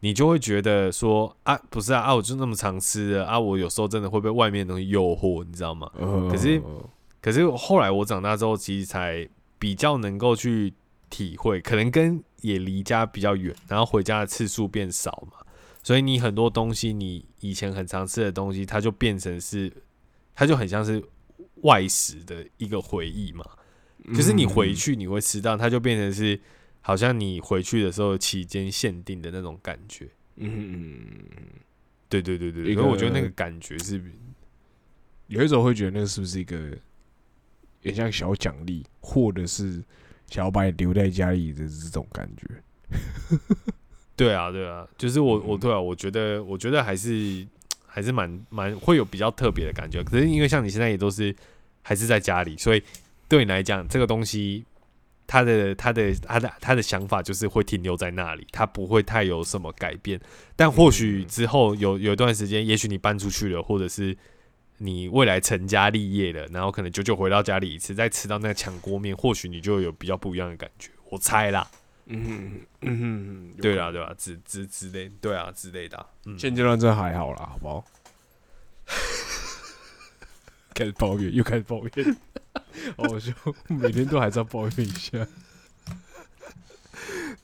[0.00, 5.90] 你就会觉得说啊，不是啊啊，我就那么常吃的啊，我有时候真的会被外面的东西诱惑，你知道吗？
[5.98, 6.60] 呃可是
[7.20, 9.28] 可是后来我长大之后，其实才
[9.58, 10.74] 比较能够去
[11.08, 15.38] 体会，可能跟也离家比较远，然后回家的次数变少嘛，
[15.82, 19.72] 所以你很多东西，你以前很常吃的东西，它就变成是，
[20.34, 21.02] 它就很像是
[21.62, 23.44] 外食的一个回忆嘛，
[24.14, 26.40] 就是你回去你会吃到，它就变成是
[26.80, 30.08] 好像你回去的时候期间限定的那种感觉。
[30.36, 31.06] 嗯
[32.08, 34.02] 对对对对，一因为我觉得那个感觉是
[35.26, 36.76] 有一种会觉得那个是不是一个，
[37.82, 39.82] 也像小奖励，或者是
[40.26, 42.46] 想要把你留在家里的这种感觉。
[44.16, 47.46] 对啊，对啊，就是我我嗯对啊，我觉得我觉得还是
[47.86, 50.02] 还是蛮蛮会有比较特别的感觉。
[50.04, 51.34] 可是因为像你现在也都是
[51.82, 52.82] 还是在家里，所以
[53.28, 54.64] 对你来讲，这个东西
[55.26, 60.20] 他的他的他的他的想法就是会停留在那里，他不会太有什么改变。
[60.54, 64.16] 但或许嗯之后有有一段时间，也许你搬出去了，或者是
[64.78, 70.90] 你未来成家立业了，然后可能久久回到家里一次，再吃到那个炝锅面，或许你就有比较不一样的感觉。
[71.08, 71.70] 我猜啦，
[72.12, 74.14] 嗯嗯，对啦，对吧？
[74.18, 76.06] 之之之类，对啊之类的、
[76.38, 77.84] 现阶段这还好啦，好不好？
[80.74, 82.16] 开始抱怨，又开始抱怨，
[82.96, 83.32] 好笑，
[83.68, 85.26] 每天都还是要抱怨一下。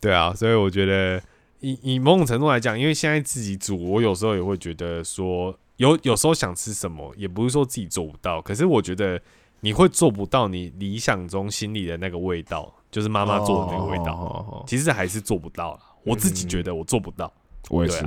[0.00, 1.22] 对啊，所以我觉得
[1.60, 9.20] 以以某种程度来讲，因为现在自己煮，我有时候也会觉得说，有有时候想吃什么，也不是说自己做不到，可是我觉得
[9.60, 15.80] 你会做不到你理想中心里的那个味道，就是妈妈做的那个味道，道，其实还是做不到啦。
[16.04, 17.32] 我自己觉得我做不到，
[17.68, 18.06] 我也是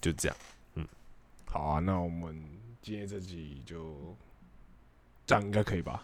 [0.00, 0.36] 就这样。
[0.74, 0.86] 嗯
[1.44, 2.42] 好啊，那我们
[2.80, 4.16] 今天这集就
[5.26, 6.02] 这样应该可以吧？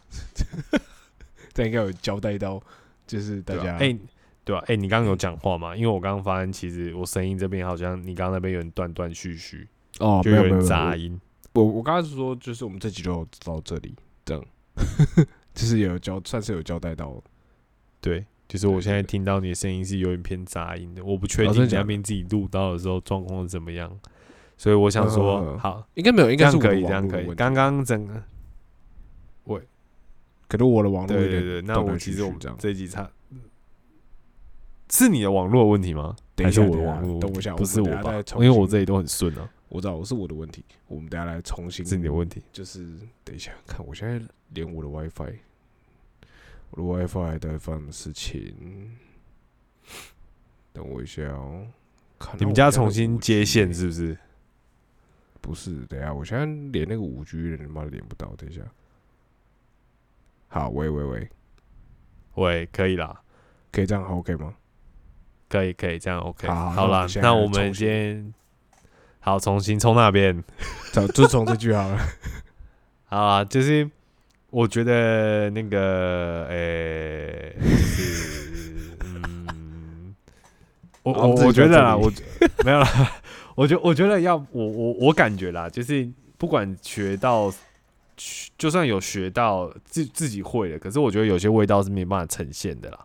[1.55, 2.63] 这样应该有交代到，
[3.07, 3.99] 就是大家对啊哎、
[4.45, 5.75] 对吧、哎、你刚刚有讲话吗？
[5.75, 9.67] 因为我刚刚发现，其实我声音这边好像你刚刚那边有点断断续续，
[10.01, 11.21] 哦，就有点杂音。
[11.55, 14.45] 我我刚刚是说，就是我们这集就到这里，这样，
[15.59, 17.21] 就是有交算是有交代到。
[18.01, 23.91] 对，就是我现在听到你的声音是有点偏杂音的，我不确定你哦真的假的那边自己录到的时候状况是怎么样，
[24.57, 27.35] 所以我想说，嗯好，应该没有，应该是可以，这样可以。
[27.35, 28.23] 刚刚整个，
[29.45, 29.61] 喂
[30.47, 32.57] 可能我的网络对对对，那我其实我们这样。
[32.61, 33.11] 这一集差，
[34.91, 36.15] 是你的网络问题吗？
[36.37, 37.21] 还是我的网络？
[37.21, 41.85] 等我一下不是我吧因为我这里都很顺啊，我知道我是我的问题，我们等一下来重新。
[41.85, 42.41] 是你的问题。
[42.53, 42.87] 就是
[43.25, 45.35] 等一下看，我现在连我的 WiFi，
[46.71, 48.97] 我的 WiFi 还在发生什么事情？
[50.73, 51.66] 等我一下哦。
[52.19, 54.19] 看你们家重新接线是不是？
[55.41, 58.61] 不是，等一下，我现在连那个五 G 的他妈连不到，等一下。
[60.49, 61.31] 好，喂喂喂，
[62.35, 63.23] 喂，可以啦，
[63.71, 64.55] 可以这样 OK 吗？
[65.49, 66.49] 可以可以，这样 OK。
[66.49, 68.35] 好啦那我们来重新今天
[69.21, 70.43] 好重新从那边。
[70.93, 71.99] 就就从这句好了。
[73.07, 73.89] 好啊，就是
[74.51, 80.15] 我觉得那个，呃、就是嗯，
[81.03, 82.13] 我我我觉得啦，里我
[82.65, 83.21] 没有啦，
[83.55, 87.53] 我觉我觉得要我我我感觉啦，就是不管学到，
[88.57, 92.99] 就算有学到自自己会的，可是我觉得有些味道是没办法呈现的啦。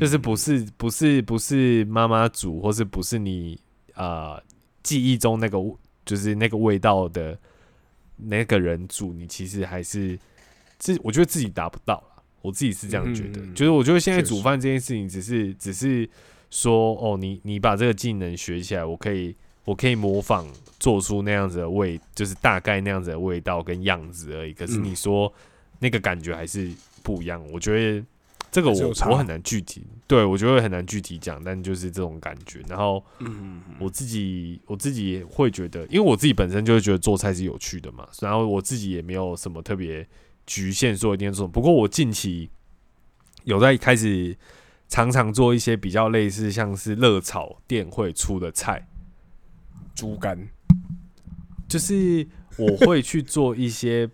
[0.00, 3.58] 就是不是不是不是妈妈煮，或是不是你
[3.94, 4.42] 呃
[4.82, 5.58] 记忆中那个
[6.04, 7.38] 就是那个味道的
[8.16, 10.18] 那个人煮，你其实还是
[10.82, 12.22] 自我觉得自己达不到啦。
[12.40, 16.08] 我自己是这样觉得，嗯就是我觉得现在煮饭这件事情，只是只是
[16.50, 19.32] 说哦，你你把这个技能学起来，我可以
[19.64, 20.44] 我可以模仿
[20.80, 24.52] 做出那样子的味，就是大概那样子的味道跟样子而已。
[24.52, 25.32] 可是嗯你说
[25.78, 26.68] 那个感觉还是
[27.04, 28.04] 不一样，我觉得
[28.50, 32.58] 这个我我很难具体，对我觉得很难具体讲，但就是这种感觉。
[32.68, 40.04] 然后嗯，我自己我自己也会觉得，因为我自己本身就会觉得做菜是有趣的嘛，然后我自己也没有什么特别
[40.46, 41.46] 局限说一定要做。
[41.46, 42.50] 不过我近期
[43.44, 44.36] 有在开始
[44.88, 48.86] 常常做一些比较类似像是热炒店会出的菜，
[49.94, 50.48] 猪肝，
[51.68, 52.26] 就是
[52.58, 54.08] 我会去做一些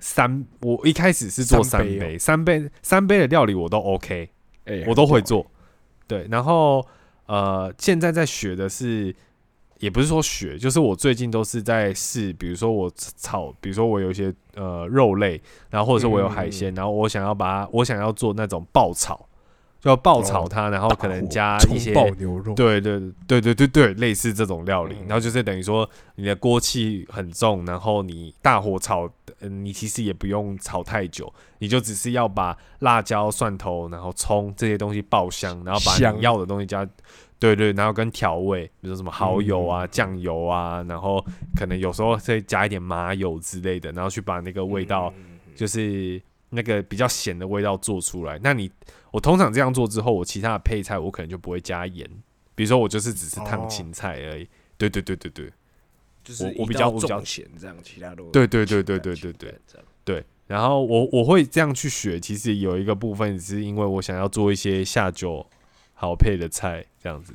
[0.00, 4.30] 三，我一开始是做三三杯哦，三杯三杯的料理我都 OK，
[4.64, 5.50] 哎，我都会做。
[6.06, 6.86] 对，然后
[7.26, 9.14] 呃，现在在学的是，
[9.84, 19.28] 也不是说学，就是我最近都是在试，比如说我炒，比如说我有一些呃肉类，然后或者说我有海嗯鲜，然后我想要把它，我想要做那种爆炒，
[19.82, 25.06] 就要爆炒哦它，然后可能加一些爆牛肉，对对对对对对，类似这种料理，嗯。
[25.06, 29.06] 然后就是等于说你的锅气很重，然后你大火炒，
[29.40, 36.88] 嗯，你其实也不用炒太久，你就只是要把辣椒、蒜头，然后葱这些东西爆香，然后把香你要的东西加，
[37.38, 41.24] 对对，然后跟调味，比如说什么蚝油啊、嗯酱油啊，然后
[41.56, 45.12] 可能有时候再加一点麻油之类的，然后去把那个味道。
[45.16, 46.20] 嗯就是
[46.50, 48.36] 那个比较咸的味道做出来。
[48.42, 48.68] 那你
[49.12, 52.04] 我通常这样做之后，我其他的配菜我可能就不会加盐，
[52.56, 54.48] 比如说我就是只是烫哦青菜而已。
[54.76, 55.52] 对对对对对
[56.24, 59.54] 就是我我比较比较重咸这样，其他都对对对对对对对
[60.04, 60.24] 对。
[60.48, 65.46] 然后我我会这样去学，其实有一个部分是因为我想要做一些下酒
[66.04, 67.32] 好配的菜，这样子。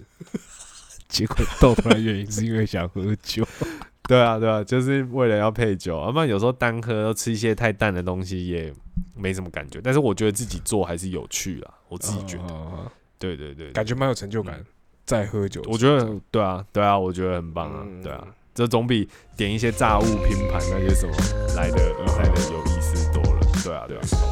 [1.09, 3.43] 结果豆出来原因是因为想喝酒，
[4.07, 8.72] 对啊，对啊，就是为了要配酒，要不然有时候单喝吃一些太淡的东西也
[9.15, 9.82] 没什么感觉。
[9.84, 12.47] 但是我觉得自己做还是有趣啦，我自己觉得。
[12.49, 14.63] 得对对对对感觉蛮有成就感，
[15.03, 21.13] 在喝酒，我觉得对啊，对啊，我觉得很棒啊，嗯对啊，这总比点一些炸物拼盘那些什么
[21.55, 24.29] 来的来的有意思多了，对啊，对啊。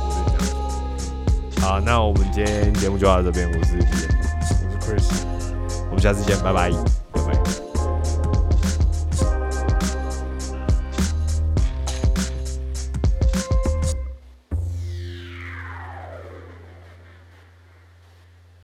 [1.59, 5.23] 好，那我们今天节目就到这边，我是 B，我是 Chris。
[5.89, 6.71] 我们下次见，拜拜
[7.11, 7.66] 拜拜。